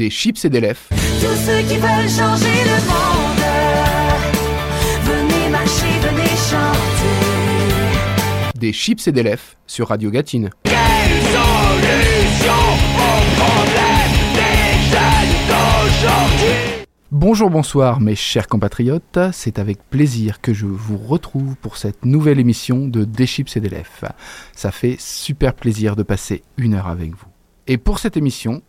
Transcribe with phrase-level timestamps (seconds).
[0.00, 0.80] Des chips et des lèvres.
[0.88, 3.44] Tous ceux qui veulent changer le monde,
[5.04, 7.18] venez marcher, venez chanter.
[8.58, 10.48] Des chips et des lèvres sur Radio Gatine.
[17.12, 22.40] Bonjour, bonsoir mes chers compatriotes, c'est avec plaisir que je vous retrouve pour cette nouvelle
[22.40, 24.14] émission de Des chips et des lèvres.
[24.56, 27.26] Ça fait super plaisir de passer une heure avec vous.
[27.66, 28.62] Et pour cette émission,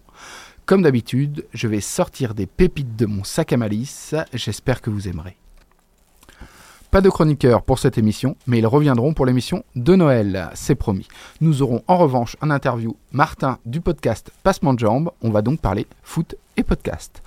[0.71, 5.09] comme d'habitude, je vais sortir des pépites de mon sac à malice, j'espère que vous
[5.09, 5.35] aimerez.
[6.91, 11.09] Pas de chroniqueurs pour cette émission, mais ils reviendront pour l'émission de Noël, c'est promis.
[11.41, 15.59] Nous aurons en revanche un interview Martin du podcast Passement de Jambes, on va donc
[15.59, 17.22] parler foot et podcast.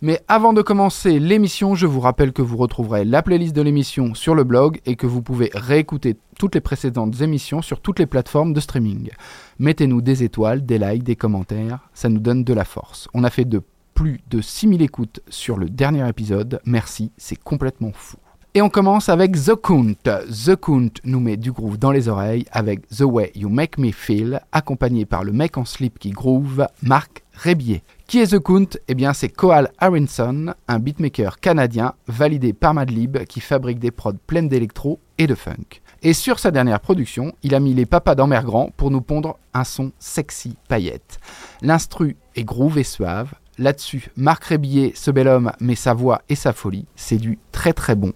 [0.00, 4.14] Mais avant de commencer l'émission, je vous rappelle que vous retrouverez la playlist de l'émission
[4.14, 8.06] sur le blog et que vous pouvez réécouter toutes les précédentes émissions sur toutes les
[8.06, 9.10] plateformes de streaming.
[9.58, 13.08] Mettez-nous des étoiles, des likes, des commentaires, ça nous donne de la force.
[13.12, 13.60] On a fait de
[13.94, 18.18] plus de 6000 écoutes sur le dernier épisode, merci, c'est complètement fou.
[18.54, 19.94] Et on commence avec The Count.
[20.04, 23.90] The Count nous met du groove dans les oreilles avec The Way You Make Me
[23.90, 27.82] Feel, accompagné par le mec en slip qui groove, Marc Rébier.
[28.08, 33.18] Qui est The Count Eh bien, c'est Coal Aronson, un beatmaker canadien validé par Madlib
[33.24, 35.82] qui fabrique des prods pleines d'électro et de funk.
[36.00, 39.38] Et sur sa dernière production, il a mis les papas dans grand pour nous pondre
[39.52, 41.20] un son sexy paillette.
[41.60, 43.34] L'instru est groove et suave.
[43.58, 46.86] Là-dessus, Marc Rébillet, ce bel homme, met sa voix et sa folie.
[46.96, 48.14] C'est du très très bon.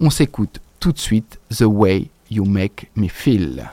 [0.00, 3.70] On s'écoute tout de suite The Way You Make Me Feel.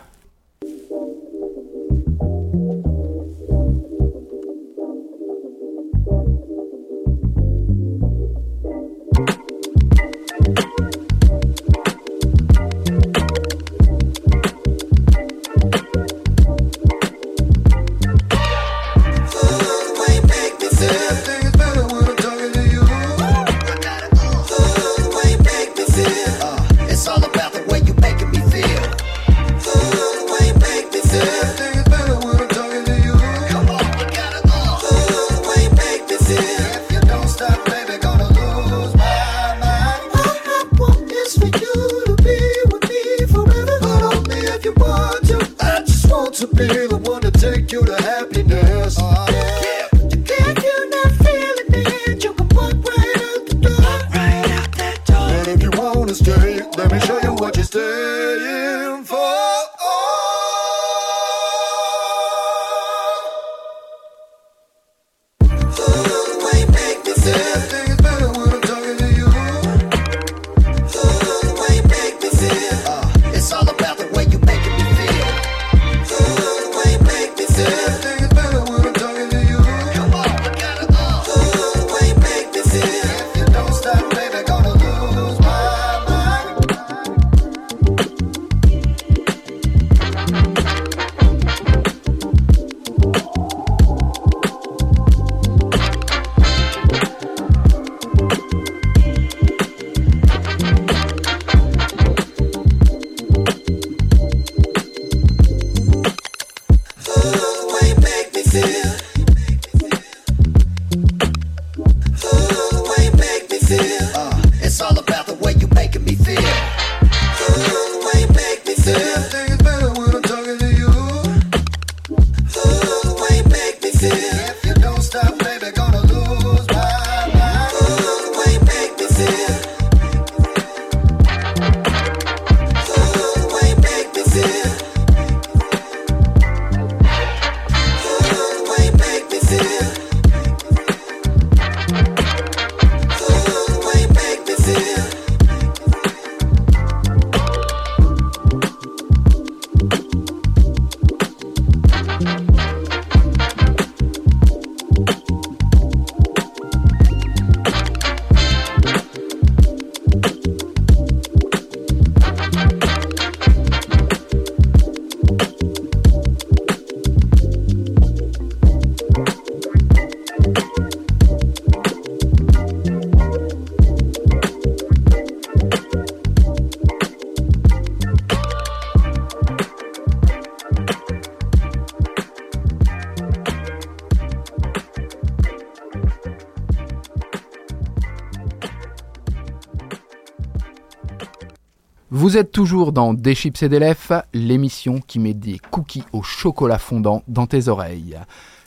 [192.27, 196.23] Vous êtes toujours dans Des chips et des lèvres, l'émission qui met des cookies au
[196.23, 198.19] chocolat fondant dans tes oreilles.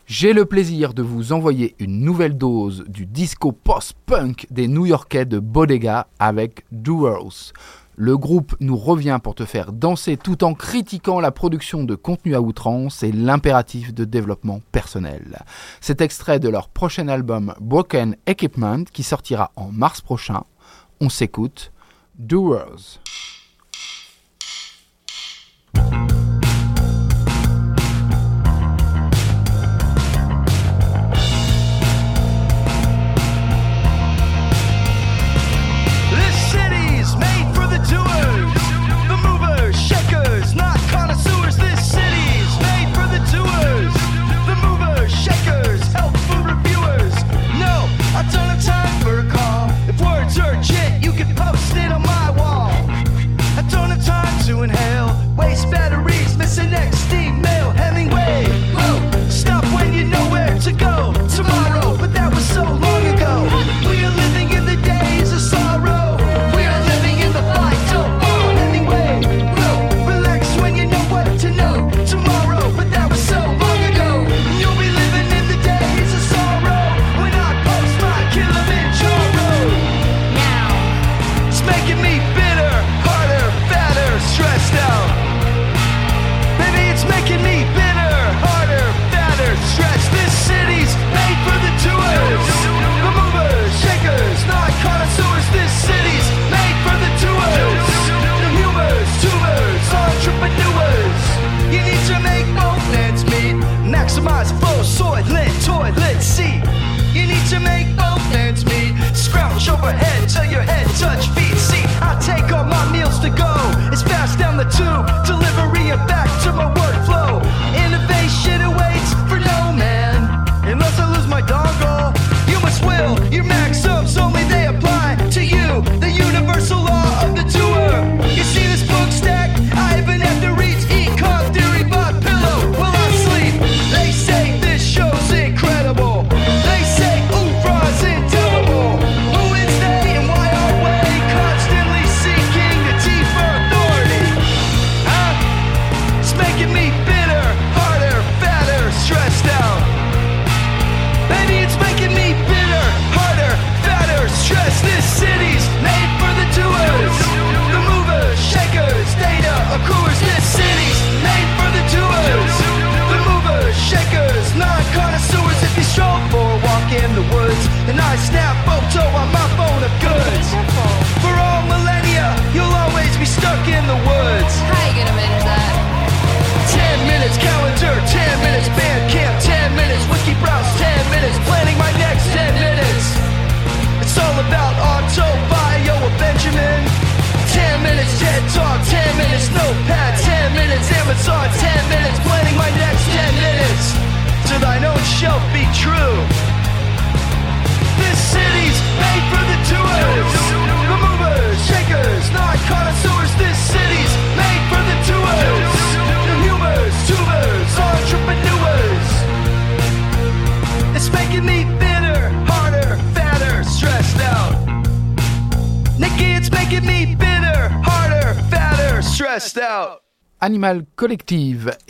[0.07, 5.39] J'ai le plaisir de vous envoyer une nouvelle dose du disco post-punk des New-Yorkais de
[5.39, 7.53] Bodega avec Duos.
[7.97, 12.35] Le groupe nous revient pour te faire danser tout en critiquant la production de contenu
[12.35, 15.45] à outrance et l'impératif de développement personnel.
[15.83, 20.45] Cet extrait de leur prochain album Broken Equipment qui sortira en mars prochain.
[21.03, 21.73] On s'écoute.
[22.19, 23.01] Doers.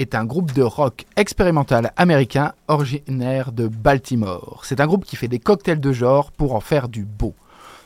[0.00, 4.62] est un groupe de rock expérimental américain originaire de Baltimore.
[4.64, 7.34] C'est un groupe qui fait des cocktails de genre pour en faire du beau.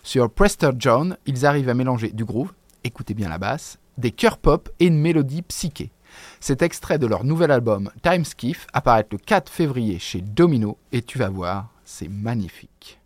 [0.04, 2.52] Sur Prester John, ils arrivent à mélanger du groove,
[2.84, 5.90] écoutez bien la basse, des chœurs pop et une mélodie psyché.
[6.38, 11.02] Cet extrait de leur nouvel album Time Skiff apparaît le 4 février chez Domino et
[11.02, 13.00] tu vas voir, c'est magnifique.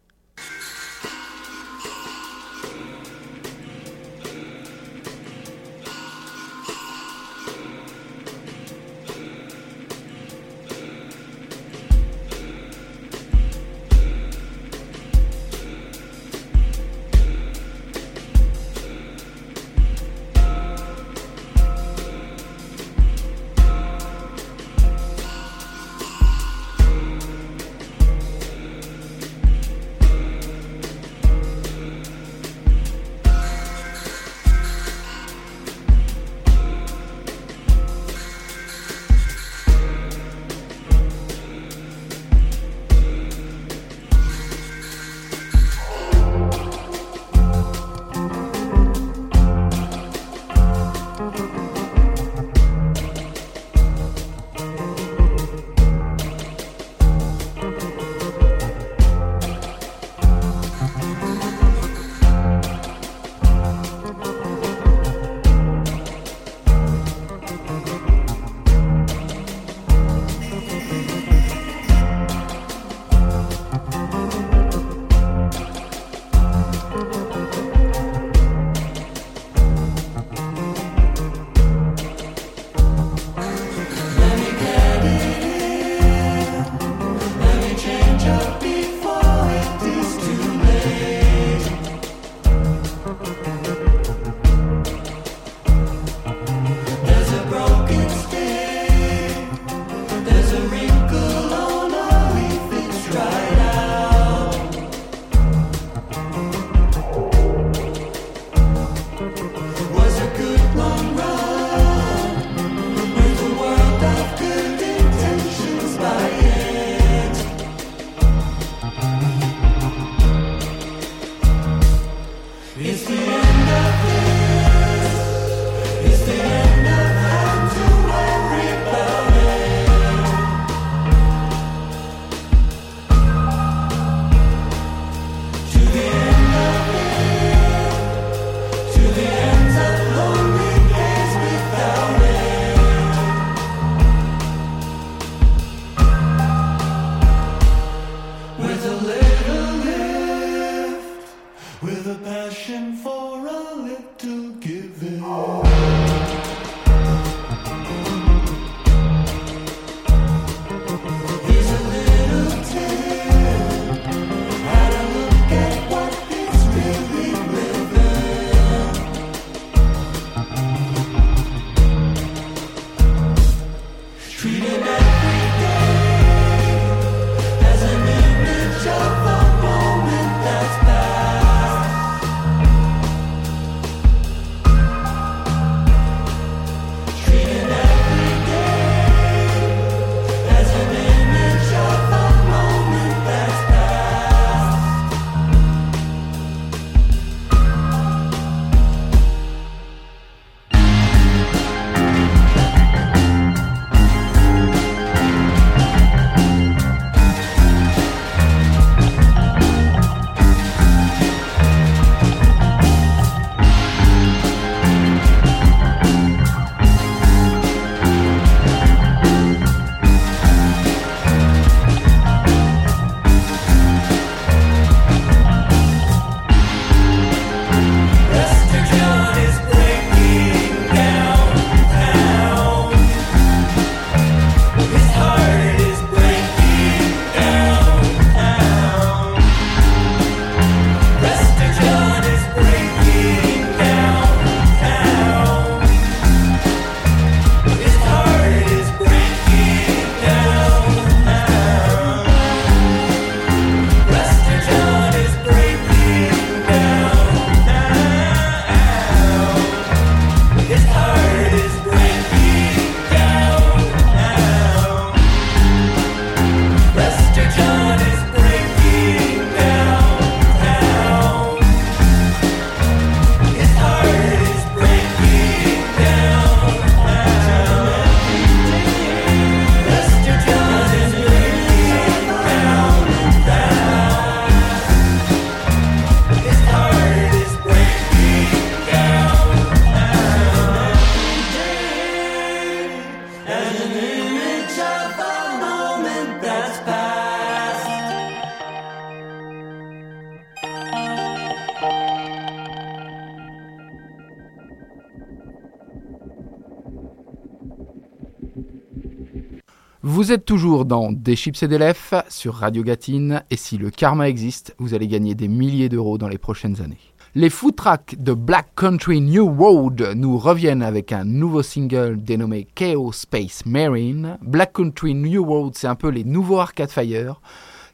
[310.33, 314.29] Êtes toujours dans Des chips et des lèvres sur Radio Gatine et si le karma
[314.29, 316.99] existe, vous allez gagner des milliers d'euros dans les prochaines années.
[317.35, 322.67] Les food tracks de Black Country New Road nous reviennent avec un nouveau single dénommé
[322.75, 324.39] Chaos Space Marine.
[324.43, 327.41] Black Country New Road, c'est un peu les nouveaux Arcade Fire.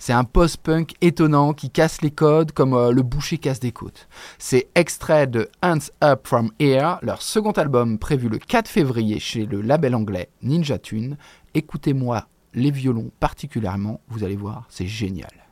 [0.06, 4.06] C'est un post-punk étonnant qui casse les codes comme euh, le boucher casse des côtes.
[4.38, 9.46] C'est extrait de Hands Up From Here, leur second album prévu le 4 février chez
[9.46, 11.16] le label anglais Ninja Tune.
[11.54, 15.43] Écoutez-moi les violons particulièrement, vous allez voir, c'est génial.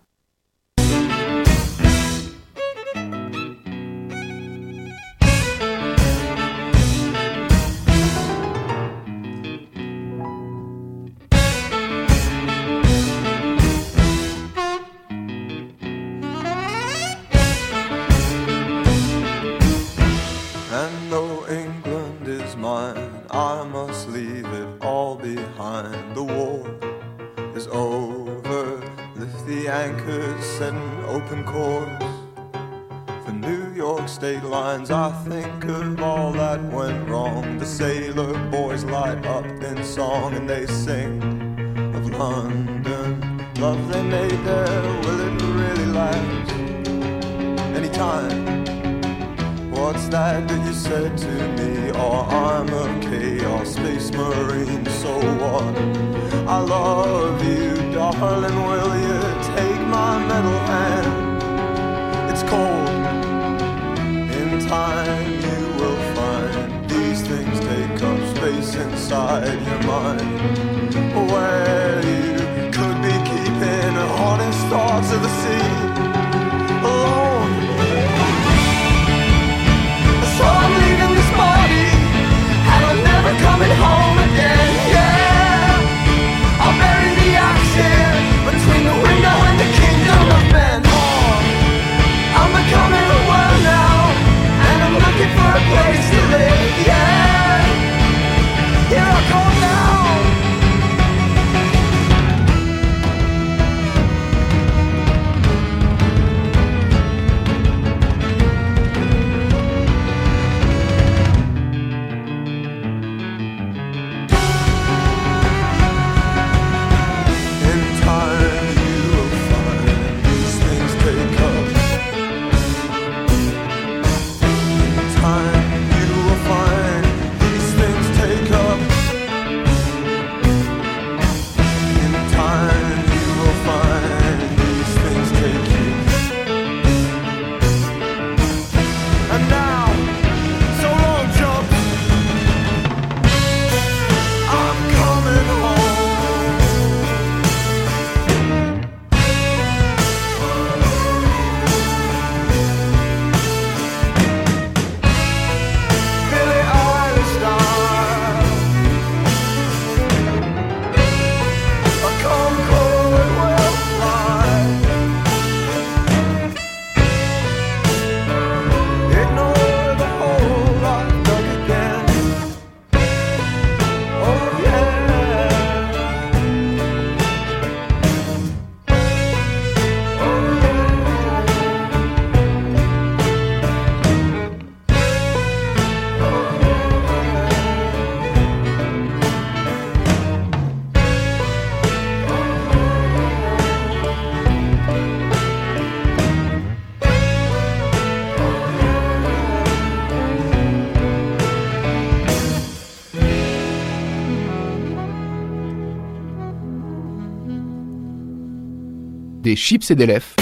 [209.57, 210.35] Chips et des lèvres.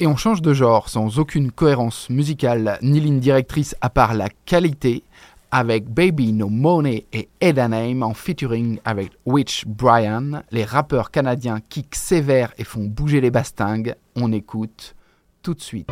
[0.00, 4.28] Et on change de genre sans aucune cohérence musicale ni ligne directrice à part la
[4.46, 5.02] qualité
[5.50, 11.60] avec Baby No Money et Eda Name en featuring avec Witch Brian, les rappeurs canadiens
[11.68, 13.94] kick sévères et font bouger les bastingues.
[14.14, 14.94] On écoute
[15.42, 15.90] tout de suite.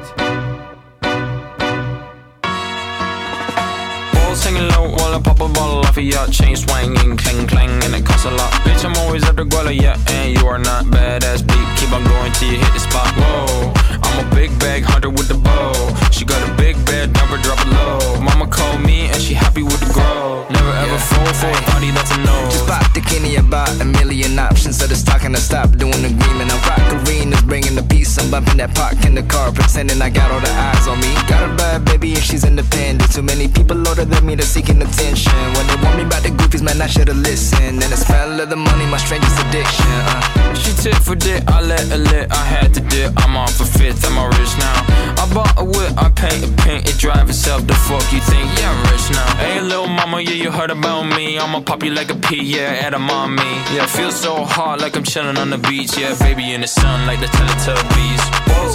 [4.37, 7.95] Singing low while I pop a bottle off of your chain swinging, clang clang, and
[7.95, 8.53] it costs a lot.
[8.65, 11.67] Bitch, I'm always at the guala, yeah, and you are not badass beat.
[11.79, 13.09] Keep on going till you hit the spot.
[13.17, 13.73] Whoa,
[14.17, 15.77] I'm a big bag hunter with the bow.
[16.11, 18.21] She got a big bed, never drop it low.
[18.21, 20.47] Mama called me and she happy with the grow.
[20.49, 22.37] Never ever fall for a body that's a no.
[22.49, 24.79] Just bought the Kenny about a million options.
[24.79, 26.49] So the stock and I stop doing agreement.
[26.49, 28.17] I'm rock arenas, bringing the peace.
[28.17, 31.13] I'm bumping that park in the car, pretending I got all the eyes on me.
[31.29, 33.13] Got a bad baby and she's independent.
[33.13, 35.37] Too many people older than me that's seeking attention.
[35.53, 37.85] When they want me about the goofies, man, I should've listened.
[37.85, 39.93] And the smell of the money, my strangest addiction.
[40.09, 40.37] Uh.
[40.57, 43.13] She tit for dick, I let her lit, I had to dip.
[43.19, 44.79] I'm on for fifth, I'm all rich now.
[45.19, 47.67] I bought a whip, I paint a paint, it drive itself.
[47.67, 48.47] The fuck you think?
[48.59, 49.37] Yeah, I'm rich now.
[49.37, 51.39] Hey, little mama, yeah, you heard about me.
[51.39, 53.43] I'ma pop you like a pea, yeah, at a mommy.
[53.75, 55.99] Yeah, feel so hot like I'm chilling on the beach.
[55.99, 58.23] Yeah, baby in the sun like the Teletubbies.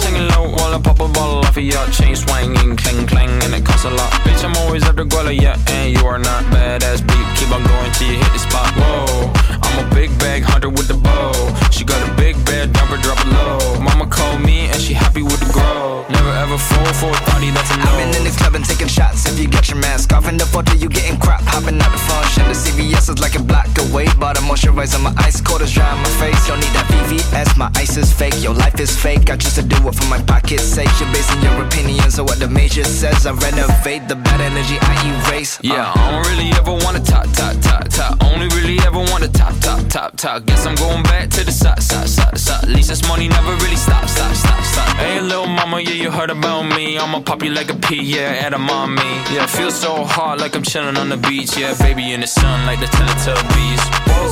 [0.00, 3.54] Singing low while I pop a bottle off of your chain swinging, clang clang, and
[3.54, 4.10] it costs a lot.
[4.24, 7.26] Bitch, I'm always at the guala, yeah, and you are not badass beat.
[7.36, 8.72] Keep on going till you hit the spot.
[8.72, 9.32] Whoa,
[9.72, 11.32] I'm a big bag hunter with the bow.
[11.70, 13.80] She got a big bed, number drop it low.
[13.80, 16.04] Mama called me and she happy with the grow.
[16.10, 17.84] Never ever fall for a thotty, that's a no.
[17.88, 19.24] I've been in the club and taking shots.
[19.26, 21.40] If you get your mask off in the photo, you getting crap.
[21.42, 22.44] Hopping out the function.
[22.48, 24.06] The CVS is like a block away.
[24.18, 26.46] But I'm moisturizing my ice cold is dry on my face.
[26.48, 28.34] Don't need that VVS, my ice is fake.
[28.42, 29.30] Your life is fake.
[29.30, 30.90] I choose to do it for my pocket's sake.
[30.98, 33.26] You're basing your opinions on what the major says.
[33.26, 35.58] I renovate the bad energy I erase.
[35.58, 35.74] Uh.
[35.74, 38.22] Yeah, I don't really ever wanna top, top, top, top.
[38.24, 40.46] Only really ever wanna top, top, top, top.
[40.46, 42.64] Guess I'm going back to the side, side, side, side.
[42.64, 44.96] At least this money never really stop, stop, stop, stop.
[44.96, 46.98] Hey, little mama, yeah, you heard about me.
[46.98, 49.12] I'ma pop you like a pea, yeah, at a mommy.
[49.34, 51.56] Yeah, feel so hot like I'm chilling on the beach.
[51.56, 53.81] Yeah, baby in the sun like the Teletubbies.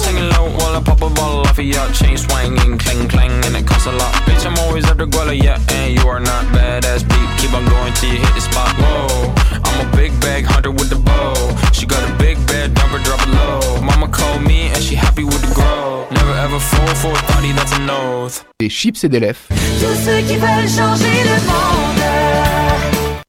[0.01, 3.55] Singing low while I pop a bottle off of your chain swinging, clang clang, and
[3.55, 4.13] it costs a lot.
[4.25, 7.29] Bitch, I'm always at the guala, yeah, and you are not badass beat.
[7.39, 8.73] Keep on going till you hit the spot.
[8.79, 11.35] Whoa, I'm a big bag hunter with the bow.
[11.73, 13.83] She got a big bed, number drop it low.
[13.83, 16.07] Mama called me and she happy with the grow.
[16.11, 18.45] Never ever fall for a thotty, that's an oath.
[18.59, 19.45] Des chips et des lèvres.
[19.49, 22.00] Tous ceux qui veulent changer le monde.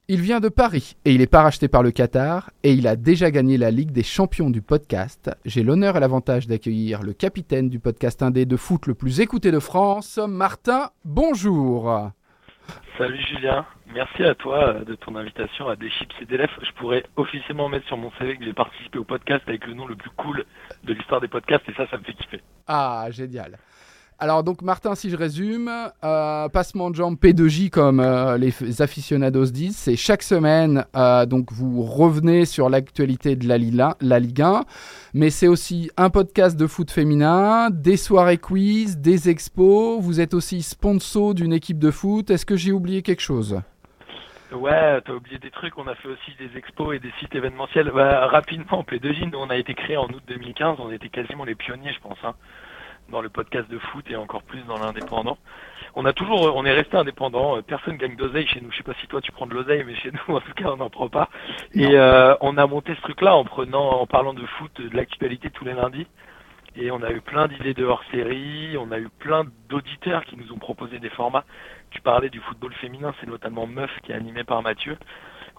[0.07, 2.95] Il vient de Paris et il est pas racheté par le Qatar et il a
[2.95, 5.29] déjà gagné la Ligue des champions du podcast.
[5.45, 9.51] J'ai l'honneur et l'avantage d'accueillir le capitaine du podcast indé de foot le plus écouté
[9.51, 10.89] de France, Martin.
[11.05, 12.11] Bonjour.
[12.97, 16.51] Salut Julien, merci à toi euh, de ton invitation à Des Chips et des Lèvres.
[16.61, 19.85] Je pourrais officiellement mettre sur mon CV que j'ai participé au podcast avec le nom
[19.85, 20.45] le plus cool
[20.83, 22.41] de l'histoire des podcasts et ça, ça me fait kiffer.
[22.67, 23.57] Ah, génial.
[24.23, 25.67] Alors donc Martin, si je résume,
[26.03, 31.51] euh, passement de jambes P2J comme euh, les aficionados disent, c'est chaque semaine, euh, donc
[31.51, 34.61] vous revenez sur l'actualité de la, Lila- la Ligue 1,
[35.15, 40.35] mais c'est aussi un podcast de foot féminin, des soirées quiz, des expos, vous êtes
[40.35, 43.59] aussi sponsor d'une équipe de foot, est-ce que j'ai oublié quelque chose?
[44.51, 47.89] Ouais, t'as oublié des trucs, on a fait aussi des expos et des sites événementiels.
[47.91, 51.55] Bah, rapidement, P2J, nous on a été créé en août 2015, on était quasiment les
[51.55, 52.35] pionniers, je pense, hein,
[53.09, 55.37] dans le podcast de foot et encore plus dans l'indépendant.
[55.95, 58.71] On a toujours, on est resté indépendant, euh, personne gagne d'oseille chez nous.
[58.71, 60.69] Je sais pas si toi tu prends de l'oseille, mais chez nous en tout cas
[60.69, 61.29] on n'en prend pas.
[61.73, 65.49] Et euh, on a monté ce truc-là en prenant, en parlant de foot, de l'actualité
[65.49, 66.07] tous les lundis.
[66.77, 70.53] Et on a eu plein d'idées de hors-série, on a eu plein d'auditeurs qui nous
[70.53, 71.43] ont proposé des formats.
[71.89, 74.97] Tu parlais du football féminin, c'est notamment Meuf qui est animé par Mathieu.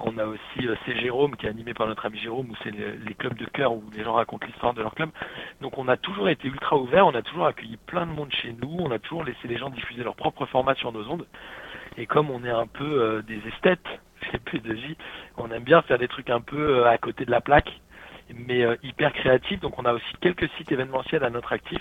[0.01, 2.71] On a aussi euh, C'est Jérôme qui est animé par notre ami Jérôme, où c'est
[2.71, 5.11] les, les clubs de cœur où les gens racontent l'histoire de leur club.
[5.61, 8.53] Donc on a toujours été ultra ouvert, on a toujours accueilli plein de monde chez
[8.53, 11.27] nous, on a toujours laissé les gens diffuser leurs propres formats sur nos ondes.
[11.97, 13.87] Et comme on est un peu euh, des esthètes
[14.31, 14.97] chez P2J,
[15.37, 17.71] on aime bien faire des trucs un peu euh, à côté de la plaque,
[18.35, 19.61] mais euh, hyper créatifs.
[19.61, 21.81] Donc on a aussi quelques sites événementiels à notre actif.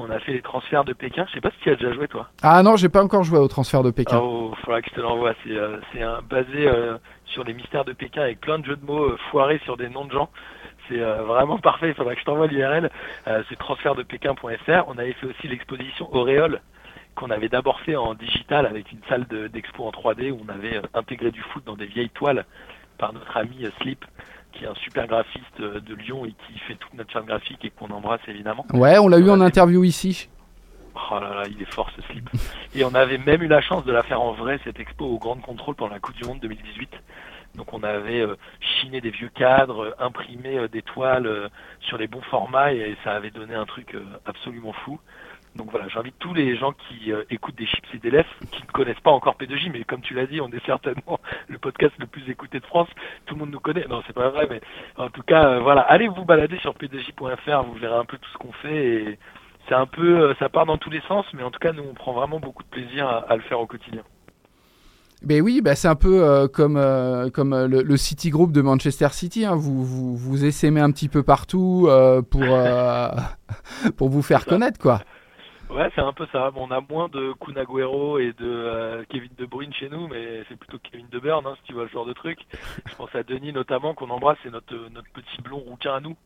[0.00, 1.24] On a fait les transferts de Pékin.
[1.28, 2.28] Je sais pas si tu as déjà joué toi.
[2.42, 4.20] Ah non, j'ai pas encore joué au transfert de Pékin.
[4.22, 5.34] Oh, faudra que je te l'envoie.
[5.42, 5.56] C'est
[5.92, 6.70] c'est un basé
[7.28, 9.88] sur les mystères de Pékin avec plein de jeux de mots euh, foirés sur des
[9.88, 10.28] noms de gens.
[10.88, 11.88] C'est euh, vraiment parfait.
[11.88, 12.90] Il faudra que je t'envoie l'URL.
[13.26, 14.84] Euh, c'est transfertdepékin.fr.
[14.88, 16.60] On avait fait aussi l'exposition Auréole
[17.14, 20.48] qu'on avait d'abord fait en digital avec une salle de- d'expo en 3D où on
[20.48, 22.44] avait intégré du foot dans des vieilles toiles
[22.96, 24.04] par notre ami Slip
[24.52, 27.70] qui est un super graphiste de Lyon et qui fait toute notre charte graphique et
[27.70, 28.64] qu'on embrasse évidemment.
[28.72, 30.28] Ouais, on l'a eu en interview ici.
[31.10, 32.28] Oh là là, il est fort ce slip.
[32.74, 35.18] Et on avait même eu la chance de la faire en vrai, cette expo au
[35.18, 36.90] Grand Contrôle pendant la Coupe du Monde 2018.
[37.58, 42.06] Donc on avait euh, chiné des vieux cadres, euh, imprimé euh, des toiles sur les
[42.06, 45.00] bons formats et ça avait donné un truc absolument fou.
[45.56, 48.70] Donc voilà, j'invite tous les gens qui écoutent des chips et des lèvres, qui ne
[48.70, 52.06] connaissent pas encore P2J, mais comme tu l'as dit, on est certainement le podcast le
[52.06, 52.88] plus écouté de France.
[53.26, 53.86] Tout le monde nous connaît.
[53.88, 54.60] Non, c'est pas vrai, mais
[54.96, 58.38] en tout cas, voilà, allez vous balader sur p2j.fr, vous verrez un peu tout ce
[58.38, 59.18] qu'on fait et
[59.68, 61.82] c'est un peu, euh, ça part dans tous les sens, mais en tout cas, nous,
[61.88, 64.02] on prend vraiment beaucoup de plaisir à, à le faire au quotidien.
[65.22, 68.52] Ben oui, ben c'est un peu euh, comme, euh, comme euh, le, le City Group
[68.52, 69.44] de Manchester City.
[69.44, 69.56] hein.
[69.56, 71.88] Vous, vous, vous essaimez un petit peu partout
[72.30, 72.44] pour,
[73.96, 75.00] pour vous faire connaître, quoi.
[75.70, 76.50] Ouais, c'est un peu ça.
[76.52, 80.44] Bon, on a moins de Kun Agüero et de Kevin De Bruyne chez nous, mais
[80.48, 82.38] c'est plutôt Kevin De Bruyne, hein, si tu vois le genre de truc.
[82.86, 86.16] Je pense à Denis notamment, qu'on embrasse, c'est notre, notre petit blond rouquin à nous.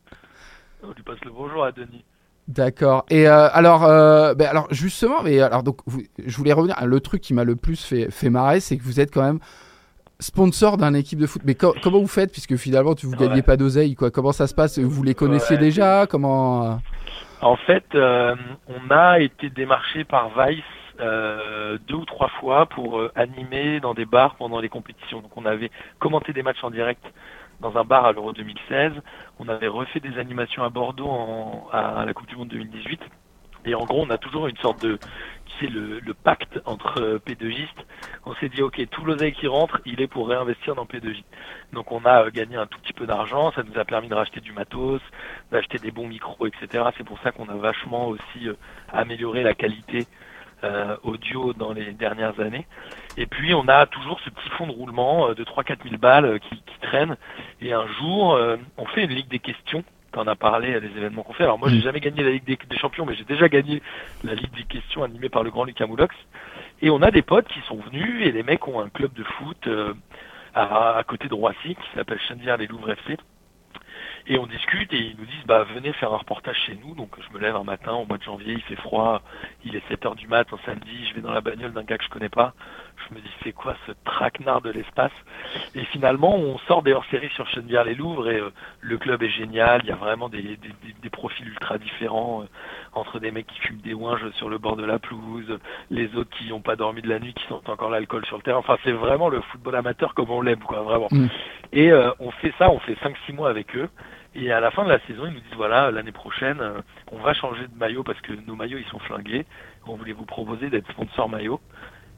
[0.83, 2.05] On lui passe le bonjour à Denis.
[2.47, 3.05] D'accord.
[3.09, 6.75] Et euh, alors, euh, ben alors justement, mais alors donc, vous- je voulais revenir.
[6.85, 9.39] Le truc qui m'a le plus fait, fait marrer, c'est que vous êtes quand même
[10.19, 11.41] sponsor d'une équipe de foot.
[11.45, 13.41] Mais co- comment vous faites, puisque finalement, tu vous gagnez Ouais.
[13.41, 14.77] pas d'oseille, quoi Comment ça se passe?
[14.79, 15.61] Vous les connaissiez Ouais.
[15.61, 16.05] déjà?
[16.07, 16.75] Comment euh,
[17.41, 18.35] En fait, euh,
[18.67, 20.63] on a été démarché par Vice
[20.99, 25.21] euh, deux ou trois fois pour euh, animer dans des bars pendant les compétitions.
[25.21, 27.03] Donc on avait commenté des matchs en direct
[27.63, 28.91] dans un bar à l'Euro 2016.
[29.39, 33.01] On avait refait des animations à Bordeaux en- à la Coupe du Monde 2018.
[33.65, 34.99] Et en gros, on a toujours une sorte de,
[35.57, 37.85] tu le, pacte entre euh, P2Gistes.
[38.25, 41.23] On s'est dit, ok, tout l'oseille qui rentre, il est pour réinvestir dans P2J.
[41.71, 44.15] Donc on a euh, gagné un tout petit peu d'argent, ça nous a permis de
[44.15, 45.01] racheter du matos,
[45.51, 46.83] d'acheter des bons micros, etc.
[46.97, 48.53] C'est pour ça qu'on a vachement aussi euh,
[48.91, 50.07] amélioré la qualité
[50.63, 52.65] euh, audio dans les dernières années.
[53.17, 56.25] Et puis on a toujours ce petit fond de roulement euh, de 3-4 000 balles
[56.25, 57.15] euh, qui, qui traîne.
[57.61, 59.83] Et un jour, euh, on fait une ligue des questions.
[60.11, 61.43] T'en as parlé à des événements qu'on fait.
[61.43, 63.81] Alors moi, j'ai jamais gagné la Ligue des, des Champions, mais j'ai déjà gagné
[64.23, 66.15] la Ligue des questions animée par le grand Lucas Moulox.
[66.83, 69.23] Et on a des potes qui sont venus et les mecs ont un club de
[69.23, 69.93] foot euh,
[70.53, 73.17] à, à côté de Roissy qui s'appelle Chennevières les Louvres FC.
[74.25, 76.95] Et on discute et ils nous disent bah venez faire un reportage chez nous.
[76.95, 79.21] Donc je me lève un matin au mois de janvier, il fait froid,
[79.65, 81.97] il est 7 heures du mat, un samedi, je vais dans la bagnole d'un gars
[81.97, 82.53] que je connais pas.
[83.09, 85.11] Je me dis c'est quoi ce traquenard de l'espace?
[85.75, 88.49] Et finalement on sort des hors-séries sur Chennevières les Louvres et euh,
[88.81, 89.81] le club est génial.
[89.83, 92.45] Il y a vraiment des, des, des- des profils ultra différents euh,
[92.93, 95.59] entre des mecs qui fument des ouinges sur le bord de la pelouse,
[95.91, 98.43] les autres qui n'ont pas dormi de la nuit, qui sentent encore l'alcool sur le
[98.43, 98.59] terrain.
[98.59, 101.07] Enfin c'est vraiment le football amateur comme on l'aime quoi vraiment.
[101.11, 101.27] Mm.
[101.73, 103.89] Et euh, on fait ça, on fait 5-6 mois avec eux.
[104.35, 106.59] Et à la fin de la saison, ils nous disent voilà, l'année prochaine,
[107.11, 109.45] on va changer de maillot parce que nos maillots ils sont flingués.
[109.85, 111.59] On voulait vous proposer d'être sponsor maillot.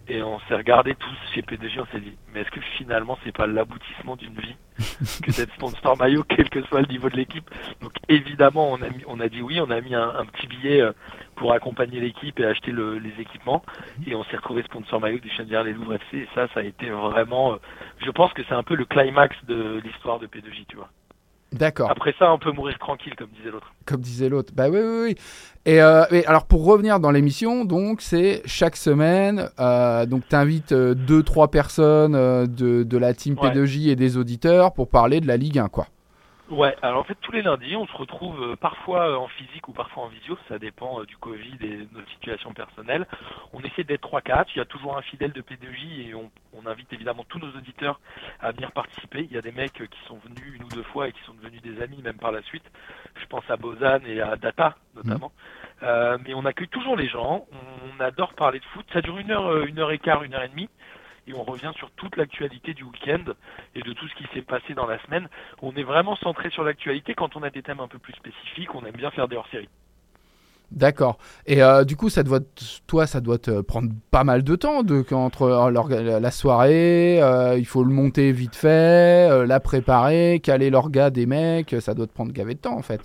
[0.07, 3.35] Et on s'est regardé tous chez PDG, on s'est dit mais est-ce que finalement c'est
[3.35, 4.55] pas l'aboutissement d'une vie
[5.23, 7.49] que d'être sponsor maillot, quel que soit le niveau de l'équipe?
[7.81, 10.45] Donc évidemment, on a mis, on a dit oui, on a mis un, un petit
[10.47, 10.91] billet euh,
[11.35, 13.63] pour accompagner l'équipe et acheter le- les équipements.
[14.05, 16.17] Et on s'est retrouvé sponsor maillot du Chennevières les Louvres FC.
[16.19, 17.57] Et ça, ça a été vraiment, euh,
[18.05, 20.89] je pense que c'est un peu le climax de l'histoire de P2J, tu vois.
[21.53, 21.89] D'accord.
[21.89, 23.73] Après ça, on peut mourir tranquille, comme disait l'autre.
[23.85, 24.51] Comme disait l'autre.
[24.55, 25.15] Bah oui, oui, oui.
[25.65, 30.73] Et, euh, et alors pour revenir dans l'émission, donc c'est chaque semaine, euh, donc t'invites
[30.73, 33.49] euh, deux, trois personnes euh, de, de la team Ouais.
[33.49, 35.87] P2J et des auditeurs pour parler de la Ligue 1, quoi.
[36.51, 39.67] Ouais, alors en fait tous les lundis, on se retrouve euh, parfois euh, en physique
[39.67, 43.07] ou parfois en visio, ça dépend euh, du Covid et de notre situation personnelle.
[43.51, 46.67] On essaie d'être 3-4, il y a toujours un fidèle de P2J et on, on
[46.67, 47.99] invite évidemment tous nos auditeurs
[48.39, 49.23] à venir participer.
[49.23, 51.33] Il y a des mecs qui sont venus une ou deux fois et qui sont
[51.33, 52.65] devenus des amis même par la suite.
[53.15, 55.31] Je pense à Bozan et à Data notamment.
[55.81, 59.31] Euh, mais on accueille toujours les gens, on adore parler de foot, ça dure une
[59.31, 60.69] heure, une heure et quart, une heure et demie.
[61.27, 63.33] Et on revient sur toute l'actualité du week-end
[63.73, 65.27] et de tout ce qui s'est passé dans la semaine
[65.61, 67.13] on est vraiment centré sur l'actualité.
[67.13, 69.69] Quand on a des thèmes un peu plus spécifiques, on aime bien faire des hors-séries.
[70.71, 71.19] D'accord.
[71.45, 72.39] Et euh, du coup, ça doit,
[72.87, 77.57] toi, ça doit te prendre pas mal de temps de, entre euh, la soirée, euh,
[77.57, 82.13] il faut le monter vite fait, la préparer, caler l'orga des mecs, ça doit te
[82.13, 83.01] prendre gavé de temps en fait.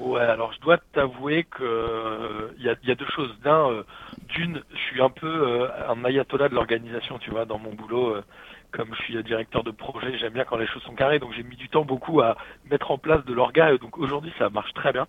[0.00, 3.34] Ouais, alors je dois t'avouer que euh, il y, a, il y a deux choses.
[3.42, 3.82] D'un, euh,
[4.28, 8.16] d'une, je suis un peu euh, un ayatollah de l'organisation, tu vois, dans mon boulot.
[8.16, 8.24] euh,
[8.72, 11.32] comme je suis euh, directeur de projet, j'aime bien quand les choses sont carrées, donc
[11.34, 12.36] j'ai mis du temps beaucoup à
[12.70, 13.76] mettre en place de l'orga.
[13.78, 15.06] Donc aujourd'hui, ça marche très bien.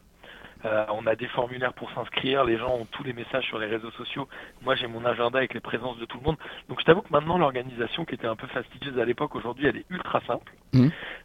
[0.65, 3.65] Euh, on a des formulaires pour s'inscrire, les gens ont tous les messages sur les
[3.65, 4.27] réseaux sociaux.
[4.61, 6.37] Moi, j'ai mon agenda avec les présences de tout le monde.
[6.69, 9.77] Donc, je t'avoue que maintenant, l'organisation qui était un peu fastidieuse à l'époque, aujourd'hui, elle
[9.77, 10.51] est ultra simple.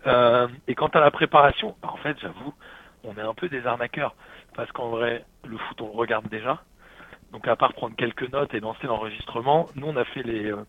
[0.06, 2.54] Euh, et quant à la préparation, en fait, j'avoue,
[3.06, 4.14] on est un peu des arnaqueurs.
[4.54, 6.62] Parce qu'en vrai, le foot, on le regarde déjà.
[7.32, 10.64] Donc, à part prendre quelques notes et lancer l'enregistrement, nous, on a fait les, euh,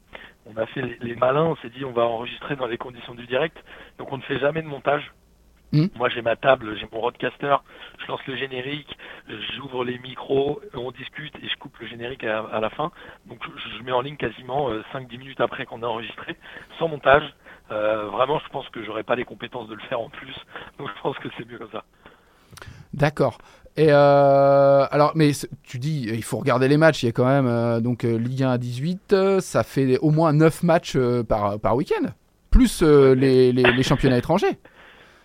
[0.45, 1.45] on a fait les, les malins.
[1.45, 3.57] On s'est dit, on va enregistrer dans les conditions du direct.
[3.97, 5.11] Donc, on ne fait jamais de montage.
[5.73, 5.89] Mhm.
[5.95, 7.57] Moi, j'ai ma table, j'ai mon roadcaster,
[7.99, 8.97] je lance le générique,
[9.55, 12.91] j'ouvre les micros, on discute et je coupe le générique à, à la fin.
[13.25, 16.37] Donc, je, je mets en ligne quasiment euh, 5-10 minutes après qu'on a enregistré,
[16.79, 17.33] sans montage.
[17.71, 20.35] Euh, vraiment, je pense que j'aurais pas les compétences de le faire en plus.
[20.77, 21.83] Donc, je pense que c'est mieux comme ça.
[22.93, 23.37] D'accord.
[23.77, 25.31] Et euh, alors, mais
[25.63, 27.03] tu dis, il faut regarder les matchs.
[27.03, 29.99] Il y a quand même euh, donc euh, Ligue 1 à 18, euh, ça fait
[29.99, 30.97] au moins 9 matchs
[31.29, 32.07] par, par week-end,
[32.49, 34.57] plus les, les, les championnats étrangers.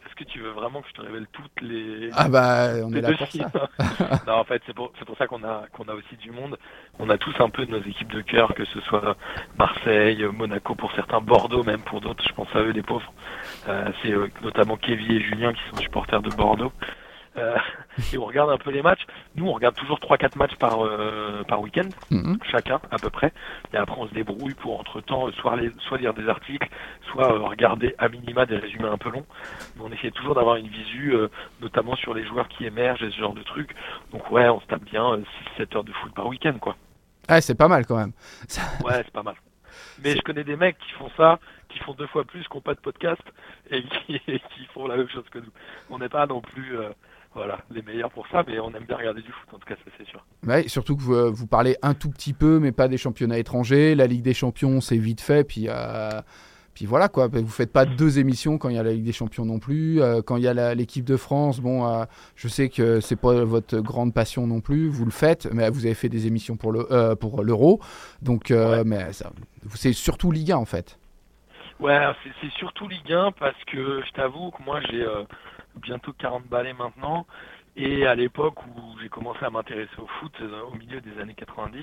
[0.04, 2.10] Est-ce que tu veux vraiment que je te révèle toutes les...
[2.12, 3.50] Ah bah, on est là pour ça.
[4.26, 6.58] non, en fait, c'est pour, pour ça qu'on a, qu'on a aussi du monde.
[6.98, 9.16] On a tous un peu de nos équipes de cœur, que ce soit
[9.58, 12.22] Marseille, Monaco pour certains, Bordeaux même pour d'autres.
[12.28, 13.10] Je pense à eux, les pauvres.
[13.66, 14.12] Euh, c'est
[14.44, 16.72] notamment Kevin et Julien qui sont supporters de Bordeaux.
[17.38, 17.56] Euh,
[18.12, 19.06] et on regarde un peu les matchs.
[19.36, 22.38] Nous, on regarde toujours 3-4 matchs par, euh, par week-end, Mhm.
[22.50, 23.32] chacun à peu près.
[23.72, 26.68] Et après, on se débrouille pour entre-temps soit, les- soit lire des articles,
[27.10, 29.26] soit euh, regarder à minima des résumés un peu longs.
[29.76, 31.28] Mais on essaie toujours d'avoir une visu, euh,
[31.60, 33.74] notamment sur les joueurs qui émergent et ce genre de trucs.
[34.12, 35.18] Donc ouais, on se tape bien
[35.56, 36.76] 6-7 heures de foot par week-end, quoi.
[37.28, 38.12] Ah, c'est pas mal quand même.
[38.84, 39.36] Ouais, c'est pas mal.
[40.04, 41.38] Mais je connais des mecs qui font ça,
[41.70, 43.22] qui font deux fois plus, qui n'ont pas de podcast
[43.70, 45.52] et qui, et qui font la même chose que nous.
[45.88, 46.90] On n'est pas non plus euh,
[47.34, 49.76] voilà, les meilleurs pour ça, mais on aime bien regarder du foot, en tout cas,
[49.84, 50.24] ça c'est sûr.
[50.46, 53.94] Ouais, surtout que vous, vous parlez un tout petit peu, mais pas des championnats étrangers.
[53.94, 55.42] La Ligue des Champions, c'est vite fait.
[55.44, 56.10] Puis, euh,
[56.74, 57.28] puis voilà quoi.
[57.28, 60.00] Vous faites pas deux émissions quand il y a la Ligue des Champions non plus.
[60.02, 62.04] Euh, quand il y a l'équipe de France, bon, euh,
[62.36, 64.88] je sais que c'est pas votre grande passion non plus.
[64.88, 67.80] Vous le faites, mais vous avez fait des émissions pour le euh, pour l'Euro.
[68.20, 68.84] Donc, euh, Ouais.
[68.84, 69.06] mais
[69.74, 70.98] c'est surtout Ligue 1 en fait.
[71.80, 71.98] Ouais,
[72.40, 75.24] c'est surtout Ligue 1 parce que je t'avoue que moi j'ai euh,
[75.76, 77.26] bientôt 40 balais maintenant.
[77.74, 81.34] Et à l'époque où j'ai commencé à m'intéresser au foot, euh, au milieu des années
[81.34, 81.82] 90,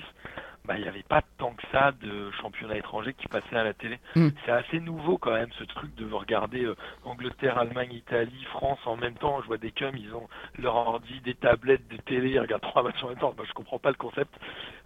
[0.64, 3.74] bah, il n'y avait pas tant que ça de championnats étrangers qui passaient à la
[3.74, 3.98] télé.
[4.14, 4.28] Mm.
[4.44, 8.96] C'est assez nouveau quand même ce truc de regarder euh, Angleterre, Allemagne, Italie, France en
[8.96, 9.40] même temps.
[9.42, 12.84] Je vois des cums, ils ont leur ordi, des tablettes, des télé, ils regardent trois
[12.84, 13.34] matchs en même temps.
[13.36, 14.32] Moi, je comprends pas le concept.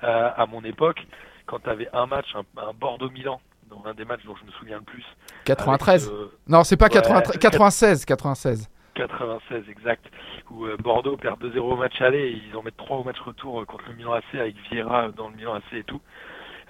[0.05, 1.07] Euh, à mon époque,
[1.45, 4.53] quand tu avais un match, un, un Bordeaux-Milan, dans l'un des matchs dont je me
[4.53, 5.05] souviens le plus,
[5.45, 6.09] 93.
[6.09, 8.69] avec, euh, Non, c'est pas Ouais, 93, 96, 96.
[8.95, 10.05] 96 exact,
[10.51, 13.21] où euh, Bordeaux perd 2-0 au match aller et ils en mettent 3 au match
[13.21, 16.01] retour euh, contre le Milan AC avec Vieira euh, dans le Milan AC et tout.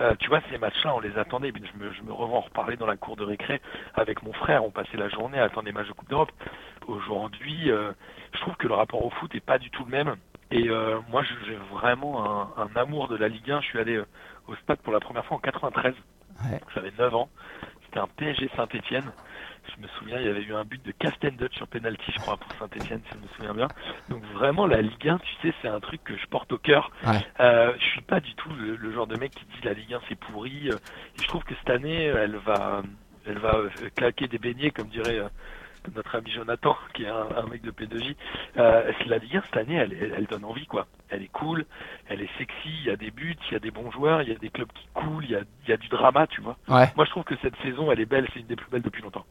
[0.00, 1.52] Euh, tu vois, ces matchs-là, on les attendait.
[1.54, 3.60] Je me, je me revois en reparler dans la cour de récré
[3.94, 4.64] avec mon frère.
[4.64, 6.32] On passait la journée à attendre les matchs de Coupe d'Europe.
[6.86, 7.92] Aujourd'hui, euh,
[8.32, 10.16] je trouve que le rapport au foot est pas du tout le même.
[10.50, 12.24] Et euh, moi, j'ai vraiment
[12.58, 13.60] un, un amour de la Ligue 1.
[13.60, 14.02] Je suis allé
[14.48, 15.94] au stade pour la première fois en 93.
[16.44, 16.60] Ouais.
[16.74, 17.28] J'avais 9 ans.
[17.84, 19.10] C'était un PSG Saint-Etienne.
[19.76, 22.18] Je me souviens, il y avait eu un but de Casten Dutch sur penalty, je
[22.20, 23.68] crois, pour Saint-Etienne, si je me souviens bien.
[24.08, 26.90] Donc vraiment, la Ligue 1, tu sais, c'est un truc que je porte au cœur.
[27.06, 27.20] Ouais.
[27.40, 29.94] Euh, je suis pas du tout le, le genre de mec qui dit la Ligue
[29.94, 30.68] 1 c'est pourri.
[30.68, 32.82] Et je trouve que cette année, elle va,
[33.26, 35.28] elle va euh, claquer des beignets, comme dirait euh,
[35.94, 38.16] notre ami Jonathan, qui est un, un mec de P2J.
[38.56, 40.86] Euh, la Ligue 1 cette année, elle, elle, elle donne envie, quoi.
[41.08, 41.66] Elle est cool,
[42.08, 44.28] elle est sexy, il y a des buts, il y a des bons joueurs, il
[44.28, 46.40] y a des clubs qui coulent, il y a, il y a du drama, tu
[46.40, 46.56] vois.
[46.68, 46.90] Ouais.
[46.96, 49.02] Moi, je trouve que cette saison, elle est belle, c'est une des plus belles depuis
[49.02, 49.24] longtemps.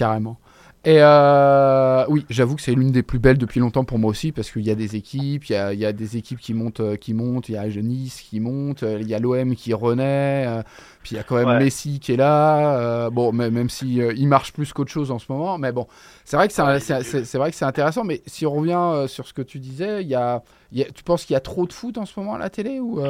[0.00, 0.38] Carrément.
[0.86, 4.32] Et euh, oui, j'avoue que c'est l'une des plus belles depuis longtemps pour moi aussi,
[4.32, 6.54] parce qu'il y a des équipes, il y a, il y a des équipes qui
[6.54, 9.54] montent, euh, qui montent, il y a Nice qui monte, euh, il y a l'OM
[9.54, 10.62] qui renaît, euh,
[11.02, 11.58] puis il y a quand même Ouais.
[11.58, 12.78] Messi qui est là.
[12.78, 15.86] euh, bon, mais- même si il marche plus qu'autre chose en ce moment, mais bon,
[16.24, 18.02] c'est vrai que c'est Ouais, c'est- est c'est- c'est vrai que c'est intéressant.
[18.04, 20.90] Mais si on revient sur ce que tu disais, il y a, il y a-
[20.90, 23.00] tu penses qu'il y a trop de foot en ce moment à la télé ou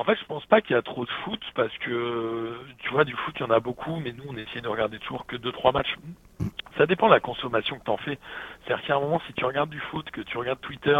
[0.00, 3.04] En fait, je pense pas qu'il y a trop de foot parce que tu vois
[3.04, 5.36] du foot, il y en a beaucoup, mais nous on essaie de regarder toujours que
[5.36, 5.94] deux trois matchs.
[6.78, 8.18] Ça dépend de la consommation que t'en fais.
[8.64, 10.98] C'est-à-dire qu'à un moment, si tu regardes du foot, que tu regardes Twitter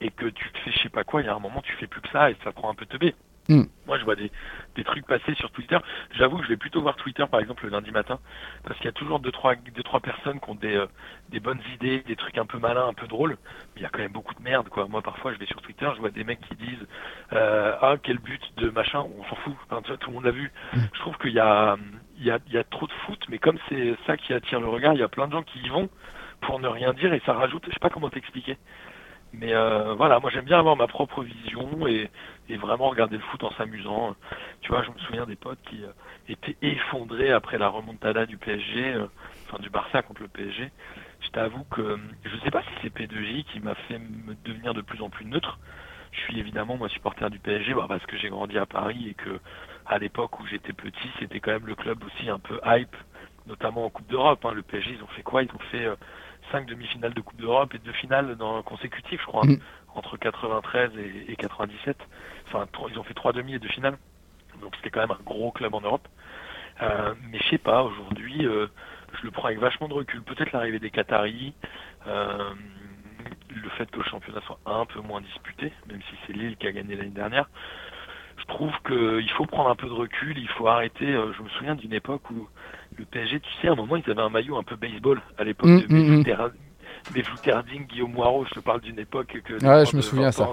[0.00, 1.86] et que tu fais je sais pas quoi, il y a un moment tu fais
[1.86, 3.14] plus que ça et ça prend un peu teubé.
[3.50, 3.64] Hmm.
[3.88, 4.30] Moi, je vois des,
[4.76, 5.76] des trucs passer sur Twitter.
[6.12, 8.20] J'avoue que je vais plutôt voir Twitter, par exemple, le lundi matin,
[8.62, 10.86] parce qu'il y a toujours deux trois, deux, trois personnes qui ont des, euh,
[11.30, 13.36] des bonnes idées, des trucs un peu malins, un peu drôles.
[13.74, 14.86] Mais il y a quand même beaucoup de merde, quoi.
[14.86, 16.86] Moi, parfois, je vais sur Twitter, je vois des mecs qui disent
[17.32, 19.54] euh, ah quel but de machin, on s'en fout.
[19.68, 20.52] Enfin, vois, tout le monde l'a vu.
[20.94, 21.76] Je trouve qu'il y a,
[22.18, 24.60] il y a, il y a trop de foot, mais comme c'est ça qui attire
[24.60, 25.88] le regard, il y a plein de gens qui y vont
[26.40, 27.64] pour ne rien dire et ça rajoute.
[27.66, 28.56] Je sais pas comment t'expliquer.
[29.32, 32.10] Mais euh, voilà, moi j'aime bien avoir ma propre vision et,
[32.48, 34.16] et vraiment regarder le foot en s'amusant.
[34.60, 35.92] Tu vois, je me souviens des potes qui euh,
[36.28, 39.06] étaient effondrés après la remontada du PSG, euh,
[39.46, 40.70] enfin du Barça contre le PSG.
[41.20, 44.74] Je t'avoue que euh, je sais pas si c'est P2J qui m'a fait me devenir
[44.74, 45.58] de plus en plus neutre.
[46.12, 49.14] Je suis évidemment moi supporter du PSG bah, parce que j'ai grandi à Paris et
[49.14, 49.38] que
[49.86, 52.96] à l'époque où j'étais petit, c'était quand même le club aussi un peu hype,
[53.46, 54.44] notamment en Coupe d'Europe.
[54.44, 54.52] Hein.
[54.54, 55.42] Le PSG, ils ont fait quoi?
[55.42, 55.96] Ils ont fait euh,
[56.52, 59.58] cinq demi-finales de Coupe d'Europe et deux finales dans, consécutives, je crois, Mm.
[59.94, 61.96] entre 93 et, et 97.
[62.46, 63.98] Enfin, ils ont fait trois demi et deux finales.
[64.60, 66.06] Donc c'était quand même un gros club en Europe.
[66.82, 68.66] Euh, mais je sais pas, aujourd'hui, euh,
[69.18, 70.22] je le prends avec vachement de recul.
[70.22, 71.54] Peut-être l'arrivée des Qataris,
[72.06, 72.54] euh,
[73.50, 76.66] le fait que le championnat soit un peu moins disputé, même si c'est Lille qui
[76.66, 77.48] a gagné l'année dernière.
[78.38, 81.06] Je trouve qu'il faut prendre un peu de recul, il faut arrêter.
[81.06, 82.48] je me souviens d'une époque où
[82.98, 85.44] le PSG, tu sais, à un moment, ils avaient un maillot un peu baseball à
[85.44, 86.24] l'époque Mm, de mm, mm.
[87.46, 90.48] Erding, Guillaume Moirot, je te parle d'une époque que Ouais, je me souviens 20 ça.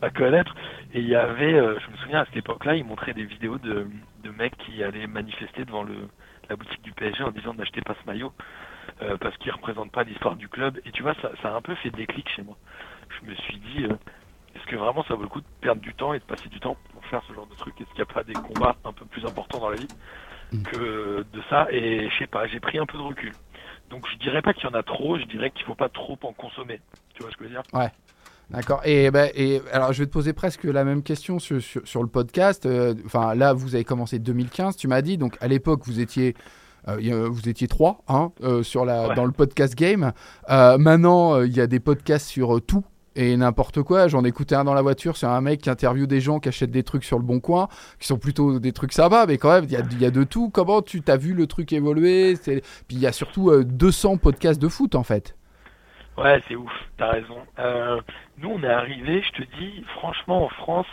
[0.00, 0.54] pas connaître.
[0.92, 3.58] Et il y avait, euh, je me souviens à cette époque-là, ils montraient des vidéos
[3.58, 3.86] de,
[4.22, 5.94] de mecs qui allaient manifester devant le,
[6.48, 8.32] la boutique du PSG en disant n'achetez pas ce maillot
[9.02, 10.80] euh, parce qu'il représente pas l'histoire du club.
[10.86, 12.56] Et tu vois, ça, ça a un peu fait déclic chez moi.
[13.20, 13.94] Je me suis dit, euh,
[14.56, 16.60] est-ce que vraiment ça vaut le coup de perdre du temps et de passer du
[16.60, 17.74] temps pour faire ce genre de truc?
[17.80, 19.90] Est-ce qu'il n'y a pas des combats un peu plus importants dans la vie?
[20.70, 23.32] Que de ça Et je sais pas, j'ai pris un peu de recul.
[23.90, 26.18] Donc je dirais pas qu'il y en a trop, je dirais qu'il faut pas trop
[26.22, 26.80] en consommer.
[27.14, 27.62] Tu vois ce que je veux dire?
[28.50, 28.82] D'accord.
[28.84, 32.02] Et, ben, et alors, je vais te poser presque la même question sur, sur, sur
[32.02, 32.66] le podcast.
[32.66, 35.16] Euh, Enfin, là, vous avez commencé 2015, tu m'as dit.
[35.16, 36.34] Donc, à l'époque, vous étiez.
[36.88, 39.14] euh, vous étiez trois hein, euh, sur la, Ouais.
[39.14, 40.12] dans le podcast game.
[40.50, 42.84] Euh, maintenant, euh, il y a des podcasts sur euh, tout
[43.16, 44.08] et n'importe quoi.
[44.08, 46.70] J'en écoutais un dans la voiture sur un mec qui interviewe des gens qui achètent
[46.70, 47.68] des trucs sur le bon coin,
[48.00, 50.50] qui sont plutôt des trucs sympas, mais quand même, il y a, de tout.
[50.50, 52.36] Comment tu t'as vu le truc évoluer?
[52.36, 55.36] C'est- Puis il y a surtout euh, 200 podcasts de foot en fait.
[56.16, 57.38] Ouais, c'est ouf, t'as raison.
[57.58, 58.00] Euh,
[58.38, 60.86] nous, on est arrivé, je te dis, franchement, en France,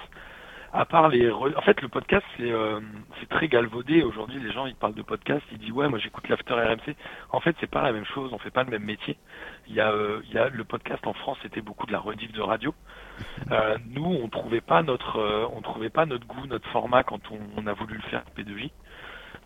[0.74, 1.30] à part les...
[1.32, 2.80] En fait, le podcast, c'est euh,
[3.20, 4.04] c'est très galvaudé.
[4.04, 6.96] Aujourd'hui, les gens, ils parlent de podcast, ils disent, ouais, moi, j'écoute l'After RMC.
[7.32, 9.18] En fait, c'est pas la même chose, on fait pas le même métier.
[9.68, 12.00] Il y a, euh, il y a le podcast en France, c'était beaucoup de la
[12.00, 12.74] rediff de radio.
[13.52, 17.22] Euh, nous, on trouvait pas notre, euh, on trouvait pas notre goût, notre format quand
[17.58, 18.72] on, a voulu le faire P2J.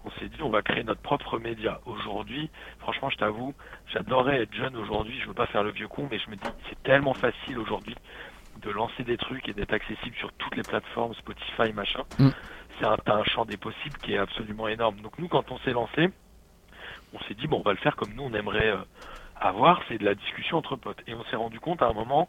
[0.05, 1.80] On s'est dit, on va créer notre propre média.
[1.86, 2.49] Aujourd'hui,
[2.80, 3.53] franchement, je t'avoue,
[3.91, 5.19] j'adorerais être jeune aujourd'hui.
[5.19, 7.95] Je veux pas faire le vieux con, mais je me dis, c'est tellement facile aujourd'hui
[8.62, 12.03] de lancer des trucs et d'être accessible sur toutes les plateformes, Spotify, machin.
[12.20, 12.30] Mm.
[12.80, 14.97] C'est un, t'as un champ des possibles qui est absolument énorme.
[15.01, 16.10] Donc nous, quand on s'est lancé,
[17.14, 18.78] on s'est dit, bon, on va le faire comme nous, on aimerait euh,
[19.39, 21.01] avoir, c'est de la discussion entre potes.
[21.08, 22.28] Et on s'est rendu compte à un moment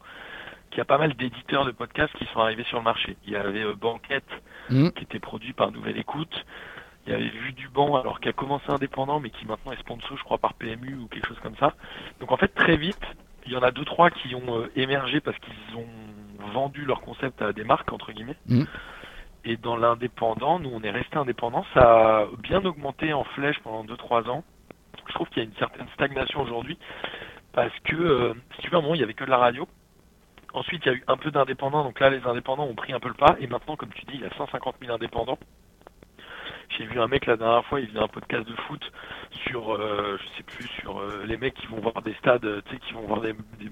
[0.71, 3.17] qu'il y a pas mal d'éditeurs de podcasts qui sont arrivés sur le marché.
[3.27, 4.25] Il y avait euh, Banquette,
[4.71, 4.91] Mm.
[4.91, 6.45] qui était produit par Nouvelle Écoute.
[7.07, 9.79] Il y avait Vu du Banc, alors qui a commencé indépendant, mais qui maintenant est
[9.79, 11.75] sponsor, je crois, par PMU ou quelque chose comme ça.
[12.21, 13.01] Donc en fait, très vite,
[13.47, 15.87] il y en a deux, trois qui ont euh, émergé parce qu'ils ont
[16.53, 18.37] vendu leur concept à des marques, entre guillemets.
[18.47, 18.65] Mm.
[19.45, 21.65] Et dans l'indépendant, nous, on est resté indépendant.
[21.73, 24.43] Ça a bien augmenté en flèche pendant deux, trois ans.
[25.09, 26.79] Je trouve qu'il y a une certaine stagnation aujourd'hui
[27.53, 29.39] parce que, euh, si tu veux, à un moment, il y avait que de la
[29.39, 29.69] radio.
[30.53, 31.85] Ensuite, il y a eu un peu d'indépendants.
[31.85, 33.37] Donc là, les indépendants ont pris un peu le pas.
[33.41, 35.39] Et maintenant, comme tu dis, il y a 150 000 indépendants.
[36.69, 38.93] J'ai vu un mec la dernière fois, il faisait un podcast de foot
[39.49, 42.73] sur, euh, je sais plus, sur euh, les mecs qui vont voir des stades, tu
[42.75, 43.71] sais, qui vont voir des, des,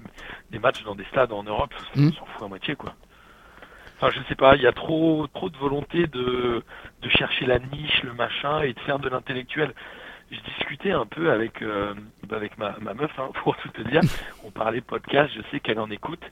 [0.51, 1.73] des matchs dans des stades en Europe.
[1.95, 2.11] On Mm.
[2.13, 2.93] s'en fout à moitié, quoi.
[3.97, 6.63] Enfin, je sais pas, il y a trop, trop de volonté de,
[7.01, 9.73] de chercher la niche, le machin, et de faire de l'intellectuel.
[10.31, 11.93] Je discutais un peu avec, euh,
[12.31, 14.01] avec ma, ma meuf, hein, pour tout te dire.
[14.45, 16.23] On parlait podcast, je sais qu'elle en écoute.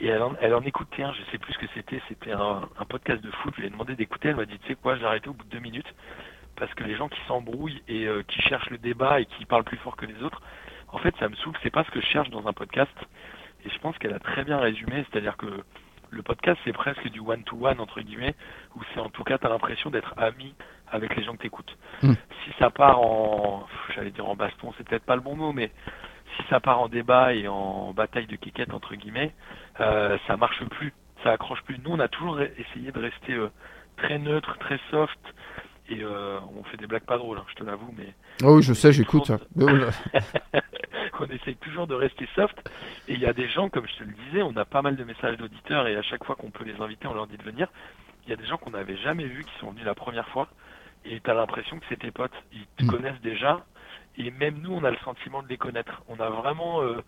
[0.00, 2.68] Et elle en, elle en écoutait un, je sais plus ce que c'était, c'était un,
[2.78, 3.54] un podcast de foot.
[3.56, 5.44] Je lui ai demandé d'écouter, elle m'a dit, tu sais quoi, j'ai arrêté au bout
[5.44, 5.92] de deux minutes.
[6.56, 9.64] Parce que les gens qui s'embrouillent et euh, qui cherchent le débat et qui parlent
[9.64, 10.40] plus fort que les autres,
[10.92, 12.94] en fait, ça me saoule, c'est pas ce que je cherche dans un podcast.
[13.64, 15.46] Et je pense qu'elle a très bien résumé, c'est-à-dire que
[16.10, 18.34] le podcast, c'est presque du one-to-one, entre guillemets,
[18.76, 20.54] où c'est en tout cas, tu as l'impression d'être ami
[20.88, 21.76] avec les gens que tu écoutes.
[22.02, 22.12] Mm.
[22.44, 25.72] Si ça part en, j'allais dire en baston, c'est peut-être pas le bon mot, mais
[26.36, 29.32] si ça part en débat et en bataille de quiquette, entre guillemets,
[29.80, 31.78] euh, ça marche plus, ça accroche plus.
[31.84, 33.48] Nous, on a toujours essayé de rester euh,
[33.96, 35.18] très neutre, très soft,
[35.88, 38.62] et euh, on fait des blagues pas drôles, hein, je te l'avoue, mais Oh oui,
[38.62, 39.30] je sais, j'écoute.
[39.60, 39.68] Oh
[41.20, 42.56] on essaye toujours de rester soft.
[43.08, 44.96] Et il y a des gens, comme je te le disais, on a pas mal
[44.96, 47.42] de messages d'auditeurs et à chaque fois qu'on peut les inviter, on leur dit de
[47.42, 47.68] venir.
[48.26, 50.48] Il y a des gens qu'on n'avait jamais vus qui sont venus la première fois
[51.04, 52.32] et tu as l'impression que c'est tes potes.
[52.52, 52.88] Ils te Mm.
[52.88, 53.64] connaissent déjà
[54.16, 56.02] et même nous, on a le sentiment de les connaître.
[56.08, 57.02] On a vraiment euh,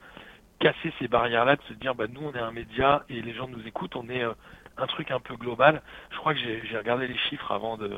[0.59, 3.49] cassé ces barrières-là de se dire, bah, nous, on est un média et les gens
[3.49, 4.33] nous écoutent, on est euh,
[4.77, 5.83] un truc un peu global.
[6.11, 7.91] Je crois que j'ai regardé les chiffres avant de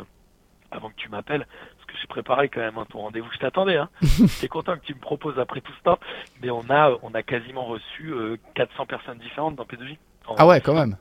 [0.71, 1.47] avant que tu m'appelles,
[1.77, 3.31] parce que j'ai préparé quand même un ton rendez-vous.
[3.33, 3.89] Je t'attendais, hein.
[4.03, 5.99] J'étais content que tu me proposes après tout ce temps,
[6.43, 9.97] mais on a on a quasiment reçu euh, 400 personnes différentes dans P2J.
[10.27, 10.99] En- Ah ouais, quand même.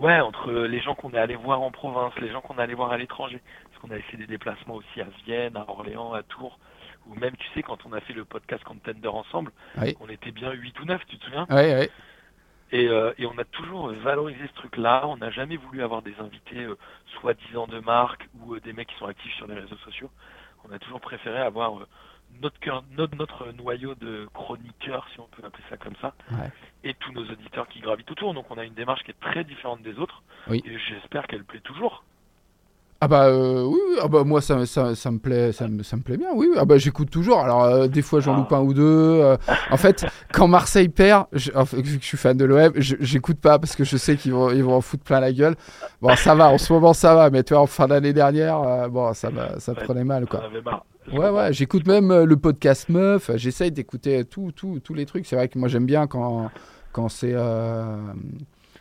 [0.00, 2.74] Ouais, entre les gens qu'on est allé voir en province, les gens qu'on est allé
[2.74, 6.24] voir à l'étranger, parce qu'on avait fait des déplacements aussi à Vienne, à Orléans, à
[6.24, 6.58] Tours,
[7.10, 9.96] ou même tu sais quand on a fait le podcast Contender ensemble, Oui.
[10.00, 11.90] on était bien 8 ou 9, tu te souviens Ouais, ouais.
[12.72, 15.06] et, euh, et on a toujours valorisé ce truc-là.
[15.08, 16.78] On n'a jamais voulu avoir des invités euh,
[17.20, 20.10] soi-disant de marque ou euh, des mecs qui sont actifs sur les réseaux sociaux.
[20.68, 21.86] On a toujours préféré avoir euh,
[22.40, 26.48] notre, cœur, notre, notre noyau de chroniqueurs, si on peut appeler ça comme ça, Ouais.
[26.84, 28.34] et tous nos auditeurs qui gravitent autour.
[28.34, 30.22] Donc on a une démarche qui est très différente des autres.
[30.46, 30.62] Oui.
[30.64, 32.04] Et j'espère qu'elle plaît toujours.
[33.02, 33.96] Ah bah euh, oui, oui.
[34.02, 36.48] Ah bah moi ça, ça, ça me plaît ça me, ça me plaît bien oui,
[36.50, 36.56] oui.
[36.60, 38.36] ah bah j'écoute toujours alors euh, des fois j'en Ah.
[38.38, 39.36] loupe un ou deux euh,
[39.70, 43.58] en fait quand Marseille perd je, vu que je suis fan de l'OM j'écoute pas
[43.58, 45.56] parce que je sais qu'ils vont ils vont en foutre plein la gueule
[46.02, 48.60] bon ça va en ce moment ça va mais tu vois en fin d'année dernière
[48.60, 50.42] euh, bon ça va ça prenait mal quoi
[51.10, 55.36] ouais ouais j'écoute même le podcast meuf j'essaye d'écouter tout, tout, tous les trucs c'est
[55.36, 56.50] vrai que moi j'aime bien quand
[56.92, 57.34] quand c'est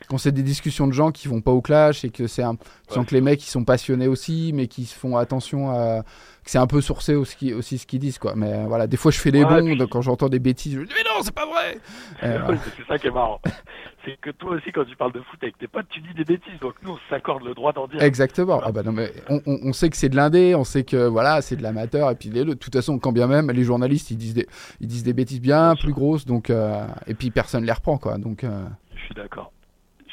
[0.09, 2.55] quand c'est des discussions de gens qui vont pas au clash et que c'est un,
[2.55, 6.01] que les mecs ils sont passionnés aussi, mais qui font attention à
[6.43, 8.33] que c'est un peu sourcé aussi, aussi ce qu'ils disent quoi.
[8.35, 10.73] Mais euh, voilà, des fois je fais les Ouais, bons puis- quand j'entends des bêtises,
[10.75, 11.77] je dis mais non c'est pas vrai.
[12.23, 13.39] Euh, c'est ça qui est marrant.
[14.05, 16.25] c'est que toi aussi, quand tu parles de foot avec tes potes, tu dis des
[16.25, 16.59] bêtises.
[16.59, 18.01] Donc nous, on s'accorde le droit d'en dire.
[18.01, 18.59] Exactement.
[18.63, 21.07] Ah bah non, mais on, on- on sait que c'est de l'indé, on sait que
[21.07, 22.09] voilà, c'est de l'amateur.
[22.11, 24.47] Et puis les- de toute façon, quand bien même, les journalistes ils disent des,
[24.81, 25.83] ils disent des bêtises bien Bien sûr.
[25.85, 28.17] plus grosses, donc euh, et puis personne les reprend quoi.
[28.17, 29.51] Donc euh, Je suis d'accord.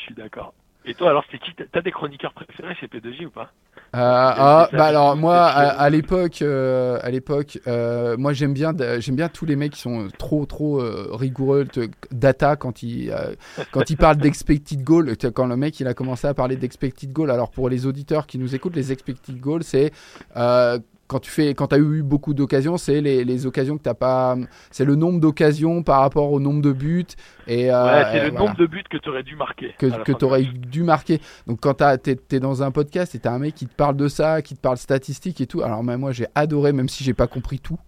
[0.07, 0.55] Suis d'accord.
[0.89, 3.51] Et toi, alors, c'est qui T'as- des chroniqueurs préférés chez P2J ou pas
[3.95, 5.81] euh, ah, bah alors moi c'est à, sûr.
[5.81, 9.81] à l'époque, euh, à l'époque, euh, moi j'aime bien, j'aime bien tous les mecs qui
[9.81, 13.35] sont trop trop euh, rigoureux, te- data quand ils euh,
[13.73, 15.17] quand ils parlent d'expected goal.
[15.35, 18.39] Quand le mec il a commencé à parler d'expected goal, alors pour les auditeurs qui
[18.39, 19.93] nous écoutent, les expected goals c'est
[20.37, 23.95] euh, quand tu fais, quand as eu beaucoup d'occasions, c'est les, les occasions que t'as
[23.95, 24.37] pas,
[24.71, 27.07] c'est le nombre d'occasions par rapport au nombre de buts
[27.47, 29.75] et euh, Ouais, c'est le voilà nombre de buts que tu aurais dû marquer.
[29.79, 31.21] que, que tu aurais dû marquer.
[31.47, 34.09] Donc quand t'es es dans un podcast et t'as un mec qui te parle de
[34.09, 37.15] ça, qui te parle statistiques et tout, alors même moi j'ai adoré, même si j'ai
[37.15, 37.79] pas compris tout.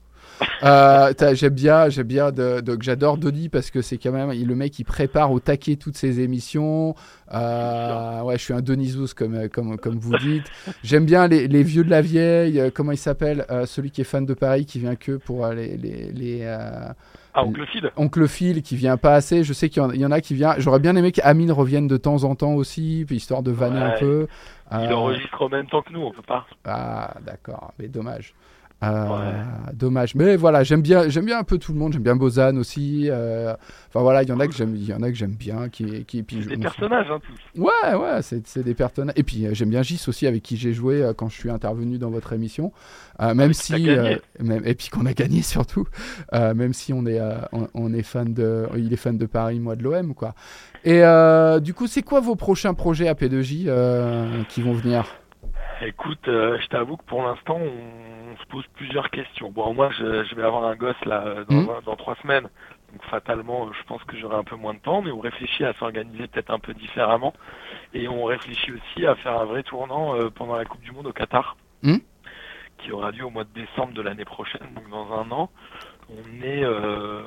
[0.63, 4.33] Euh, j'aime bien, j'aime bien, de, de- que j'adore Denis parce que c'est quand même
[4.33, 6.95] il- le mec qui prépare au taquet toutes ses émissions.
[7.33, 10.47] Euh, ouais, je suis un Denisous comme euh, comme comme vous dites.
[10.83, 12.61] J'aime bien les, les vieux de la vieille.
[12.61, 15.77] euh, comment il s'appelle Celui qui est fan de Paris qui vient que pour les
[15.77, 16.45] les, les,
[17.35, 19.45] Ah, oncle Phil Oncle Phil qui vient pas assez.
[19.45, 20.55] Je sais qu'il y en- il y, en a qui vient.
[20.59, 23.99] J'aurais bien aimé qu'Amine revienne de temps en temps aussi, puis histoire de vanner un
[23.99, 24.27] peu.
[24.73, 26.47] Il enregistre en même temps que nous, on peut pas.
[26.65, 28.35] Ah, d'accord, mais dommage.
[28.85, 29.73] Euh, Ouais.
[29.75, 30.15] Dommage.
[30.15, 31.93] Mais voilà, j'aime bien, j'aime bien un peu tout le monde.
[31.93, 33.09] J'aime bien Bozan aussi.
[33.11, 33.55] euh,
[33.89, 35.69] Enfin voilà, il y en a que j'aime, il y en a que j'aime bien.
[35.69, 37.19] Qui, qui, puis des on- personnages, hein.
[37.57, 39.15] Ouais, ouais, c'est c'est des personnages.
[39.17, 41.99] Et puis euh, j'aime bien Gis aussi, avec qui j'ai joué quand je suis intervenu
[41.99, 42.73] dans votre émission.
[43.21, 43.89] Euh, même Ah, si,
[44.39, 45.87] même, et puis qu'on a gagné surtout.
[46.33, 47.21] Même si on est,
[47.53, 50.35] on, on est fan de, il est fan de Paris, moi de l'OM, quoi.
[50.85, 51.03] Et
[51.63, 55.05] du coup, c'est quoi vos prochains projets à P2J euh, qui vont venir?
[55.81, 59.51] Écoute, euh, je t'avoue que pour l'instant, on, on se pose plusieurs questions.
[59.51, 61.81] Bon, moi, je, je vais avoir un gosse là euh, dans, Mhm.
[61.85, 62.49] dans trois semaines.
[62.93, 65.73] Donc fatalement, je pense que j'aurai un peu moins de temps, mais on réfléchit à
[65.75, 67.33] s'organiser peut-être un peu différemment.
[67.95, 71.07] Et on réfléchit aussi à faire un vrai tournant euh, pendant la Coupe du Monde
[71.07, 72.01] au Qatar, Mhm.
[72.79, 75.51] qui aura lieu au mois de décembre de l'année prochaine, donc dans un an.
[76.11, 77.23] On est, euh,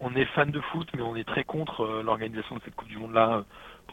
[0.00, 2.98] on est fan de foot, mais on est très contre l'organisation de cette Coupe du
[2.98, 3.44] Monde-là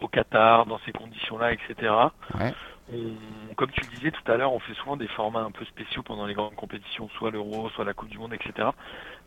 [0.01, 1.93] au Qatar, dans ces conditions-là, etc.
[2.37, 2.53] Ouais.
[2.93, 5.63] On- comme tu le disais tout à l'heure, on fait souvent des formats un peu
[5.65, 8.69] spéciaux pendant les grandes compétitions, soit l'Euro, soit la Coupe du Monde, etc.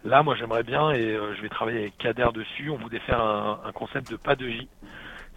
[0.05, 3.21] Là, moi, j'aimerais bien, et euh, je vais travailler avec Kader dessus, on voudrait faire
[3.23, 4.69] un, un concept de pas de J.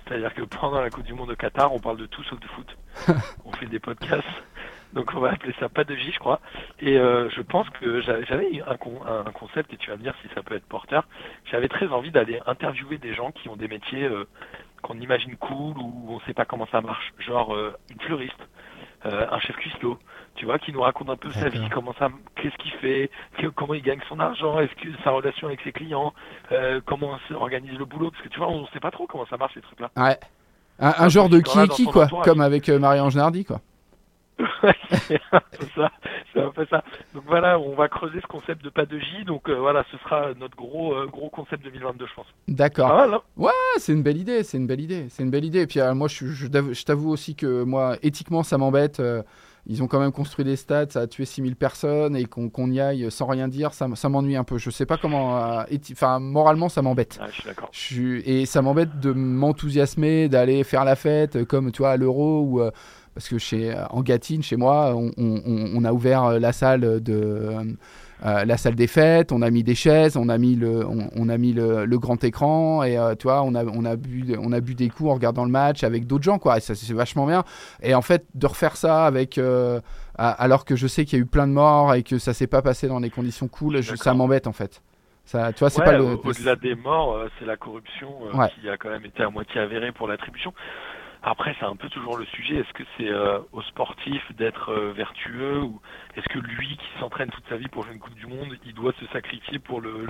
[0.05, 2.47] C'est-à-dire que pendant la Coupe du Monde au Qatar, on parle de tout sauf de
[2.47, 2.77] foot.
[3.45, 4.25] on fait des podcasts.
[4.93, 6.39] Donc on va appeler ça pas de J, je crois.
[6.79, 10.01] Et euh, je pense que j'a- j'avais un, con- un concept, et tu vas me
[10.03, 11.03] dire si ça peut être porteur.
[11.51, 14.25] J'avais très envie d'aller interviewer des gens qui ont des métiers euh,
[14.87, 17.13] qu'on imagine cool ou on sait pas comment ça marche.
[17.19, 18.39] Genre euh, une fleuriste,
[19.05, 19.99] euh, un chef cuistot,
[20.35, 23.11] tu vois, qui nous raconte un peu sa vie, comment ça, qu'est-ce qu'il fait,
[23.55, 26.13] comment il gagne son argent, est-ce que sa relation avec ses clients,
[26.51, 29.37] euh, comment s'organise le boulot, parce que tu vois, on sait pas trop comment ça
[29.37, 29.91] marche ces trucs-là.
[29.97, 30.17] Ouais.
[30.79, 32.05] Un, un genre de qui est qui, quoi.
[32.05, 32.25] entourage.
[32.25, 33.59] Comme avec euh, Marie-Ange Nardi, quoi.
[34.91, 35.19] C'est
[35.75, 35.91] ça,
[36.37, 36.83] c'est un peu ça.
[37.13, 39.97] Donc voilà, on va creuser ce concept de pas de J, donc euh, voilà, ce
[39.97, 42.27] sera notre gros euh, gros concept 2022, je pense.
[42.47, 42.89] D'accord.
[42.89, 43.21] Mal, hein?
[43.43, 45.61] Ah, c'est une belle idée, c'est une belle idée, c'est une belle idée.
[45.61, 48.99] Et puis euh, moi, je, je t'avoue- je t'avoue aussi que moi, éthiquement, ça m'embête.
[48.99, 49.23] euh,
[49.69, 52.79] ils ont quand même construit des stades, ça a tué 6000 personnes et qu'on y
[52.79, 54.57] aille sans rien dire, ça, ça m'ennuie un peu.
[54.57, 55.33] Je sais pas comment.
[55.91, 57.19] Enfin, moralement, ça m'embête.
[57.21, 57.69] Ouais, je suis d'accord.
[58.25, 62.61] Et ça m'embête de m'enthousiasmer, d'aller faire la fête, comme tu vois à l'Euro ou.
[63.17, 66.39] Parce que chez, euh, en Gâtine, chez moi, on, on- on- on a ouvert euh,
[66.39, 67.01] la salle de.
[67.15, 67.63] euh,
[68.45, 71.29] la salle des fêtes, on a mis des chaises, on a mis le, on, on
[71.29, 74.35] a mis le, le grand écran et euh, tu vois, on a, on a bu,
[74.39, 76.57] on a bu des coups en regardant le match avec d'autres gens quoi.
[76.57, 77.43] Et ça c'est vachement bien.
[77.83, 79.79] Et en fait, de refaire ça avec, euh,
[80.17, 82.47] alors que je sais qu'il y a eu plein de morts et que ça s'est
[82.47, 84.81] pas passé dans des conditions cool, je- ça m'embête en fait.
[85.25, 86.03] Ça, tu vois, c'est Ouais, pas le.
[86.05, 88.47] au- Au-delà des morts, c'est la corruption Ouais.
[88.61, 90.53] qui a quand même été à moitié avérée pour l'attribution.
[91.23, 92.57] Après, c'est un peu toujours le sujet.
[92.57, 95.81] Est-ce que c'est euh, au sportif d'être euh, vertueux ou
[96.15, 98.73] est-ce que lui qui s'entraîne toute sa vie pour jouer une Coupe du Monde, il
[98.73, 100.07] doit se sacrifier pour le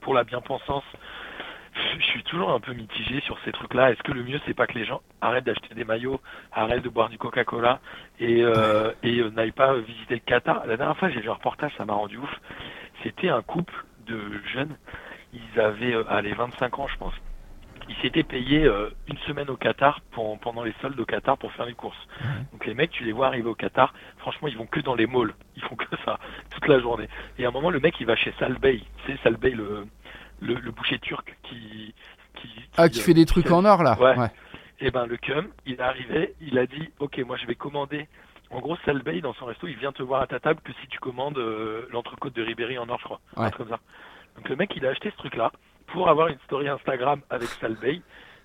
[0.00, 0.84] pour la bien-pensance?
[1.74, 3.92] Je suis toujours un peu mitigé sur ces trucs-là.
[3.92, 6.20] Est-ce que le mieux, c'est pas que les gens arrêtent d'acheter des maillots,
[6.52, 7.80] arrêtent de boire du Coca-Cola
[8.18, 10.66] et, euh, et euh, n'aillent pas visiter le Qatar?
[10.66, 12.40] La dernière fois, j'ai vu un reportage, ça m'a rendu ouf.
[13.04, 14.20] C'était un couple de
[14.52, 14.76] jeunes.
[15.32, 17.14] Ils avaient, allez, 25 ans, je pense.
[17.90, 21.52] Ils s'étaient payés euh, une semaine au Qatar pour- pendant les soldes au Qatar pour
[21.52, 21.98] faire les courses.
[22.52, 25.06] Donc les mecs, tu les vois arriver au Qatar, franchement, ils vont que dans les
[25.08, 25.34] malls.
[25.56, 26.18] Ils font que ça
[26.50, 27.08] toute la journée.
[27.38, 28.80] Et à un moment, le mec, il va chez Salbey.
[29.06, 29.86] Sais, Salbey, le,
[30.40, 31.92] le, le boucher turc qui,
[32.36, 33.98] qui, Ah, qui fait des trucs en or là.
[34.00, 34.28] Ouais.
[34.82, 38.08] Et ben le cum, il est arrivé, il a dit ok moi je vais commander.
[38.50, 40.86] En gros Salbei dans son resto il vient te voir à ta table que si
[40.88, 43.20] tu commandes euh, l'entrecôte de Ribéry en or je crois.
[43.36, 43.50] Un Ouais.
[43.50, 43.80] truc comme ça.
[44.36, 45.52] Donc le mec il a acheté ce truc là
[45.92, 48.02] pour avoir une story Instagram avec Salbei.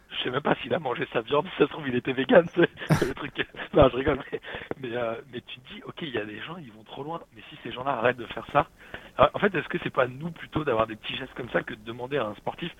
[0.10, 2.14] Je sais même pas s'il a mangé sa viande, si ça se trouve il était
[2.14, 2.62] vegan, c'est
[3.08, 3.46] le truc.
[3.74, 4.20] Non je rigole
[4.80, 7.04] mais euh, mais tu te dis ok il y a des gens ils vont trop
[7.04, 7.22] loin.
[7.36, 8.68] Mais si ces gens-là arrêtent de faire ça,
[9.18, 11.64] alors, en fait est-ce que c'est pas nous plutôt d'avoir des petits gestes comme ça
[11.64, 12.72] que de demander à un sportif?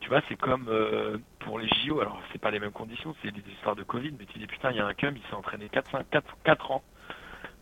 [0.00, 3.32] Tu vois, c'est comme euh, pour les JO, alors c'est pas les mêmes conditions, c'est
[3.32, 5.34] des histoires de Covid, mais tu dis putain, il y a un cum, il s'est
[5.34, 6.84] entraîné 4, 5, 4, 4 ans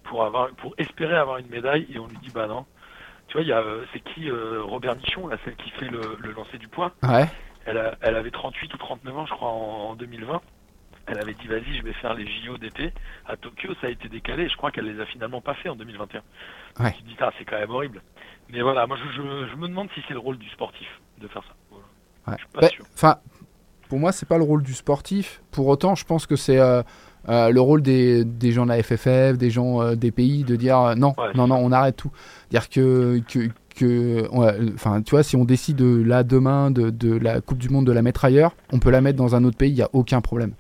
[0.05, 2.67] pour avoir pour espérer avoir une médaille et on lui dit bah non.
[3.29, 5.89] Tu vois, il y a euh, c'est qui euh, Robert Nichon, là, celle qui fait
[5.89, 6.93] le, le lancer du poids.
[7.03, 7.27] Ouais.
[7.65, 10.41] Elle, a- elle avait 38 ou 39 ans, je crois, en, en 2020.
[11.09, 12.93] Elle avait dit vas-y, je vais faire les JO d'été
[13.27, 14.49] à Tokyo, ça a été décalé.
[14.49, 16.21] Je crois qu'elle les a finalement pas fait en 2021.
[16.81, 16.93] Ouais.
[16.93, 18.03] Tu te dis ah, c'est quand même horrible.
[18.49, 21.29] Mais voilà, moi je, je, je me demande si c'est le rôle du sportif de
[21.29, 21.55] faire ça.
[21.71, 21.85] Voilà.
[22.27, 22.35] Ouais.
[22.35, 22.85] Je suis pas Bah, sûr.
[23.89, 25.41] Pour moi, c'est pas le rôle du sportif.
[25.53, 26.83] Pour autant, je pense que c'est euh,
[27.29, 30.57] euh, le rôle des, des gens de la FFF, des gens euh, des pays, de
[30.57, 32.11] dire euh, non, Ouais, non, non, on arrête tout.
[32.51, 34.29] Dire que, que, que
[34.75, 37.87] enfin, tu vois, si on décide de, là demain de, de la Coupe du Monde
[37.87, 39.91] de la mettre ailleurs, on peut la mettre dans un autre pays, il y a
[39.93, 40.53] aucun problème.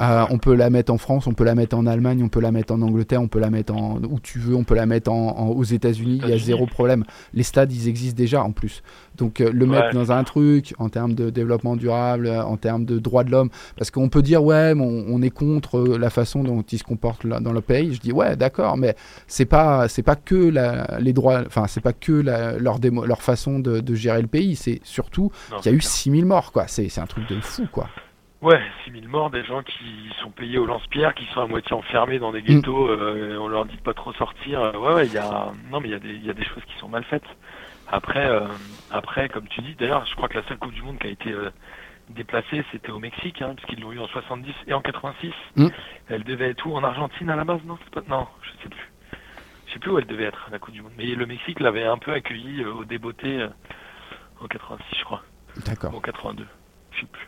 [0.00, 2.40] Euh, on peut la mettre en France, on peut la mettre en Allemagne, on peut
[2.40, 4.86] la mettre en Angleterre, on peut la mettre en où tu veux, on peut la
[4.86, 6.20] mettre en, en- aux États-Unis.
[6.24, 7.04] Il y a zéro problème.
[7.32, 8.82] Les stades, ils existent déjà en plus.
[9.16, 12.84] Donc euh, le mettre dans un truc en termes de développement durable, euh, en termes
[12.84, 16.42] de droits de l'homme, parce qu'on peut dire ouais, on, on est contre la façon
[16.42, 17.94] dont ils se comportent là- dans le pays.
[17.94, 18.96] Je dis ouais, d'accord, mais
[19.28, 23.06] c'est pas c'est pas que la- les droits, enfin c'est pas que la- leur démo-
[23.06, 24.56] leur façon de, de gérer le pays.
[24.56, 25.30] C'est surtout
[25.60, 25.92] qu'il y a eu c'est clair.
[25.92, 26.64] 6000 morts quoi.
[26.66, 27.88] C'est c'est un truc de fou quoi.
[28.44, 32.18] Ouais, 6000 morts, des gens qui sont payés au lance-pierre, qui sont à moitié enfermés
[32.18, 32.44] dans des Mm.
[32.60, 34.60] ghettos, euh, on leur dit de pas trop sortir.
[34.60, 36.34] Euh, Ouais, ouais, il y a, non, mais il y a des, il y a
[36.34, 37.24] des choses qui sont mal faites.
[37.90, 38.46] Après, euh,
[38.90, 41.10] après, comme tu dis, d'ailleurs, je crois que la seule Coupe du Monde qui a
[41.10, 41.48] été euh,
[42.10, 45.32] déplacée, c'était au Mexique, hein, puisqu'ils l'ont eu en 70 et en 86.
[45.56, 45.68] Mm.
[46.10, 46.76] Elle devait être où?
[46.76, 48.90] En Argentine à la base Non, pas, non, je sais plus.
[49.68, 50.92] Je sais plus où elle devait être, la Coupe du Monde.
[50.98, 53.48] Mais le Mexique l'avait un peu accueilli euh, au débeauté euh,
[54.42, 55.22] en 86, je crois.
[55.64, 55.94] D'accord.
[55.94, 56.46] En 82.
[56.92, 57.26] Je sais plus.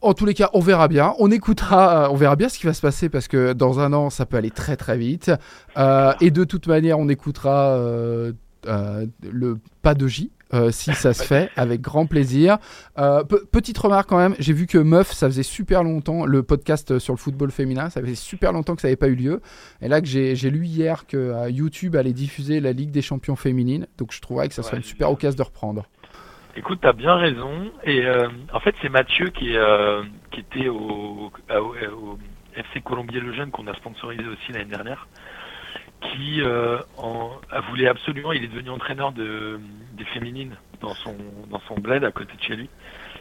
[0.00, 1.14] En tous les cas, on verra bien.
[1.18, 3.92] On écoutera, euh, on verra bien ce qui va se passer parce que dans un
[3.92, 5.30] an, ça peut aller très très vite.
[5.76, 8.32] Euh, et de toute manière, on écoutera euh,
[8.66, 10.30] euh, le pas de J.
[10.70, 12.56] si ça se fait, avec grand plaisir.
[12.96, 16.98] Pe- petite remarque quand même, j'ai vu que Meuf, ça faisait super longtemps, le podcast
[16.98, 19.42] sur le football féminin, ça faisait super longtemps que ça n'avait pas eu lieu.
[19.82, 23.86] Et là que j'ai lu hier que YouTube allait diffuser la Ligue des champions féminines,
[23.98, 25.84] donc je trouverais que ça serait une super occasion de reprendre.
[26.58, 27.70] Écoute, t'as bien raison.
[27.84, 30.02] Et euh, en fait, c'est Mathieu qui, euh,
[30.32, 32.18] qui était au, au,
[32.56, 35.06] FC Colombier le Jeune qu'on a sponsorisé aussi l'année dernière,
[36.00, 36.80] qui euh,
[37.52, 39.60] a voulu absolument, il est devenu entraîneur de,
[39.92, 41.14] des féminines dans son,
[41.48, 42.68] dans son bled à côté de chez lui.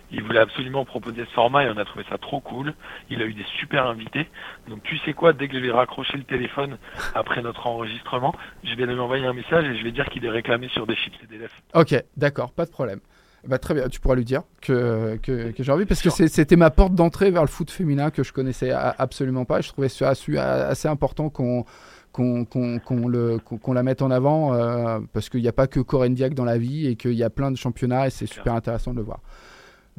[0.10, 2.74] Il voulait absolument proposer ce format et on a trouvé ça trop cool.
[3.12, 4.28] Il a eu des super invités.
[4.68, 6.80] Donc tu sais quoi, dès que je vais raccrocher le téléphone
[7.14, 8.34] après notre enregistrement,
[8.64, 10.96] je vais lui envoyer un message et je vais dire qu'il est réclamé sur des
[10.96, 11.54] chips et des lèvres.
[11.76, 13.00] Ok, d'accord, pas de problème.
[13.48, 16.56] Bah, très bien, tu pourras lui dire que, que, que j'ai envie, parce que c'était
[16.56, 19.62] ma porte d'entrée vers le foot féminin que je connaissais absolument pas.
[19.62, 21.66] Je trouvais ça assez, important qu'on
[22.12, 25.80] qu'on le- qu'on- qu'on la mette en avant, euh, parce qu'il n'y a pas que
[25.80, 28.54] Corinne Diac dans la vie et qu'il y a plein de championnats et c'est super
[28.56, 29.20] intéressant de le voir.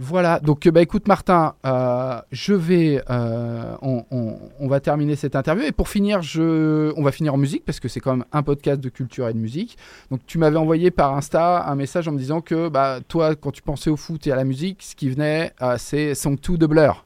[0.00, 5.16] Voilà, donc euh, bah, écoute Martin, euh, je vais, euh, on, on- on va terminer
[5.16, 8.12] cette interview et pour finir, je, on va finir en musique parce que c'est quand
[8.14, 9.76] même un podcast de culture et de musique.
[10.12, 13.50] Donc tu m'avais envoyé par Insta un message en me disant que bah, toi, quand
[13.50, 16.56] tu pensais au foot et à la musique, ce qui venait, euh, c'est Song 2
[16.56, 17.04] de Blur.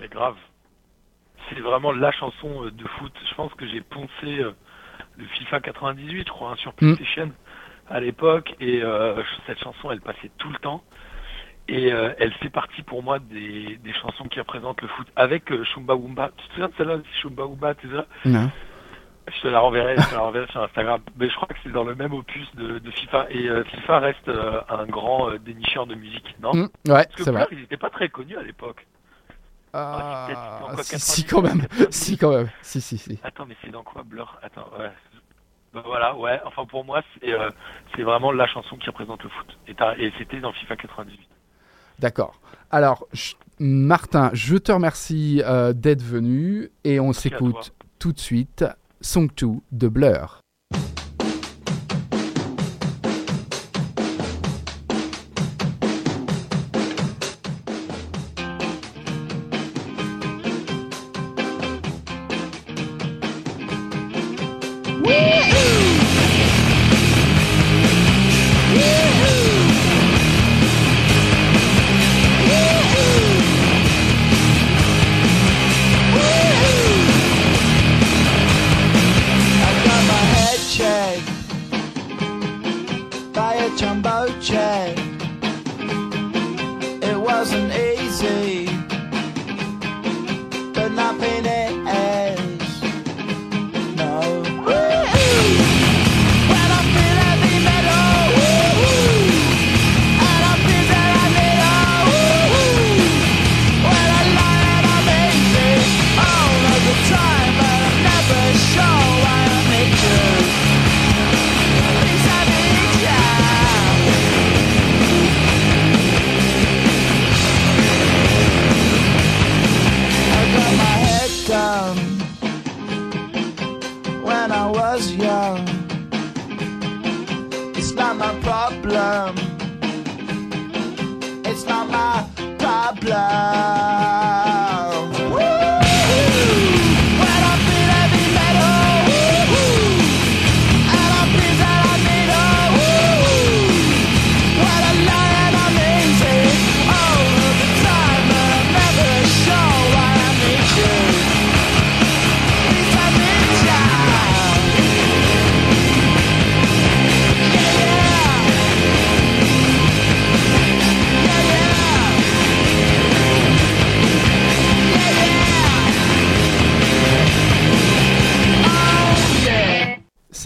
[0.00, 0.36] Mais grave.
[1.50, 3.12] C'est vraiment la chanson de foot.
[3.28, 4.36] Je pense que j'ai poncé
[5.18, 7.30] le FIFA 98, je crois, hein, sur PlayStation
[7.90, 8.54] à l'époque.
[8.58, 8.80] Et
[9.46, 10.82] cette chanson, elle passait tout le temps.
[11.68, 15.06] Et euh, elle fait partie pour moi des, des chansons qui représentent le foot.
[15.16, 16.30] Avec euh, Shumba Wumba.
[16.36, 17.88] Tu te souviens de celle-là Shumba Wumba, tu
[18.24, 18.50] Non.
[19.32, 21.00] Je te la renverrai, je te la renverrai sur Instagram.
[21.16, 23.26] Mais je crois que c'est dans le même opus de, de FIFA.
[23.30, 26.52] Et euh, FIFA reste euh, un grand dénicheur de musique, non?
[26.52, 27.46] Mm, ouais, c'est vrai.
[27.52, 28.84] Ils n'étaient pas très connus à l'époque.
[29.72, 30.26] Ah,
[30.68, 31.60] Ah, si, si, 90, quand même.
[31.68, 31.86] 90.
[31.90, 32.50] si, quand même.
[32.60, 33.18] Si, si, si.
[33.22, 34.36] Attends, mais c'est dans quoi Blur?
[34.42, 34.90] Attends, ouais.
[35.72, 36.38] Bah voilà, ouais.
[36.44, 37.00] Enfin, pour moi,
[37.96, 39.58] c'est vraiment la chanson qui représente le foot.
[39.66, 41.18] Et c'était dans FIFA 98.
[42.02, 42.40] D'accord.
[42.70, 48.64] Alors, je- Martin, je te remercie euh, d'être venu et on s'écoute tout de suite
[49.00, 50.40] Song 2 de Blur.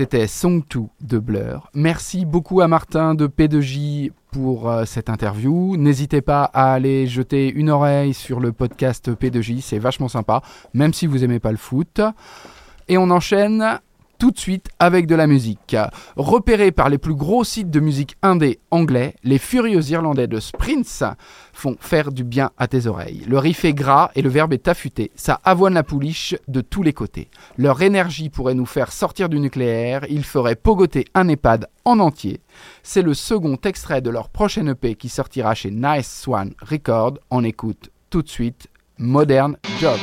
[0.06, 1.68] C'était Song 2 de Blur.
[1.74, 5.76] Merci beaucoup à Martin de P2J pour euh, cette interview.
[5.76, 10.42] N'hésitez pas à aller jeter une oreille sur le podcast P2J, c'est vachement sympa,
[10.74, 12.00] même si vous aimez pas le foot.
[12.86, 13.80] Et on enchaîne
[14.18, 15.76] tout de suite avec de la musique.
[16.16, 21.04] Repérés par les plus gros sites de musique indé anglais, les furieux irlandais de Sprints
[21.52, 23.24] font faire du bien à tes oreilles.
[23.26, 25.10] Le riff est gras et le verbe est affûté.
[25.16, 27.28] Ça avoine la pouliche de tous les côtés.
[27.56, 30.04] Leur énergie pourrait nous faire sortir du nucléaire.
[30.08, 32.40] Ils feraient pogoter un EHPAD en entier.
[32.82, 37.18] C'est le second extrait de leur prochaine EP qui sortira chez Nice Swan Records.
[37.30, 39.98] On écoute tout de suite Modern Job.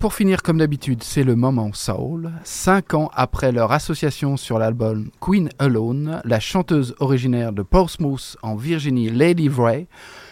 [0.00, 2.32] Pour finir, comme d'habitude, c'est le moment soul.
[2.42, 8.56] Cinq ans après leur association sur l'album Queen Alone, la chanteuse originaire de Portsmouth en
[8.56, 9.88] Virginie, Lady Wray,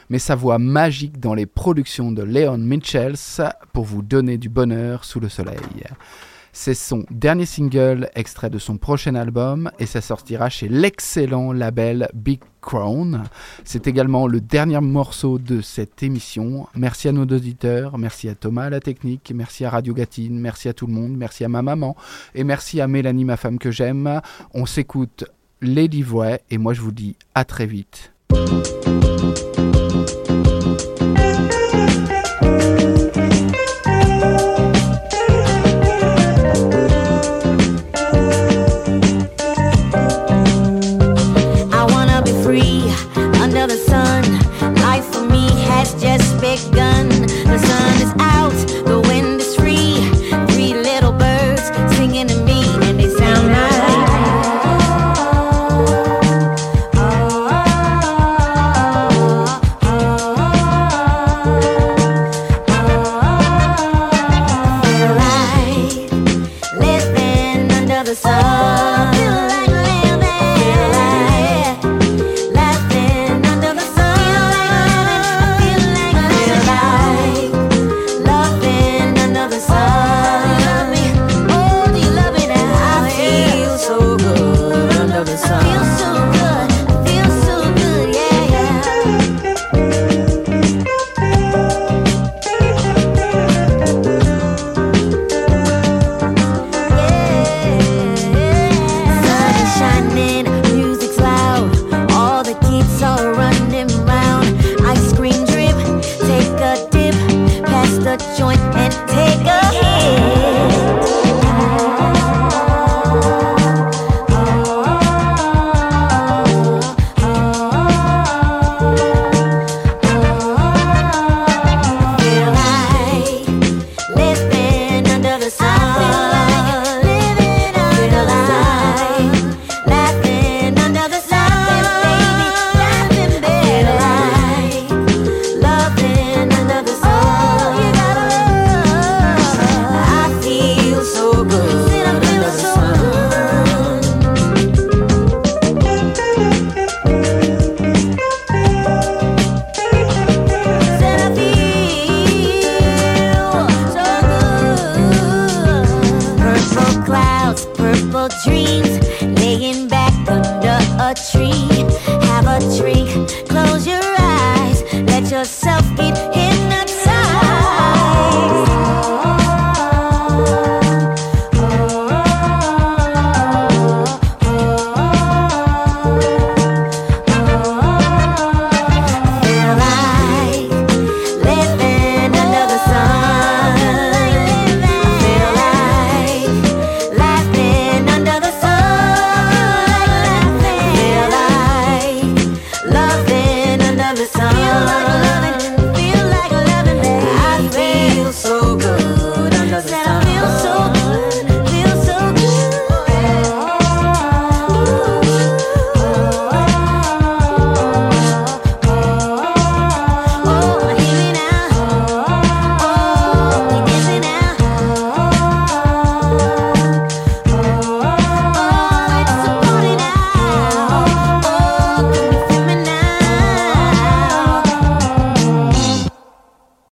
[0.09, 3.43] met sa voix magique dans les productions de Leon Mitchells
[3.75, 5.59] pour vous donner du bonheur sous le soleil.
[6.53, 12.09] C'est son dernier single extrait de son prochain album et ça sortira chez l'excellent label
[12.15, 13.25] Big Crown.
[13.65, 16.67] C'est également le dernier morceau de cette émission.
[16.75, 20.69] Merci à nos auditeurs, merci à Thomas à la technique, merci à Radio Gatine, merci
[20.69, 21.97] à tout le monde, merci à ma maman
[22.35, 24.21] et merci à Mélanie, ma femme que j'aime.
[24.55, 25.25] On s'écoute
[25.61, 28.13] Lady Voix et moi je vous dis à très vite.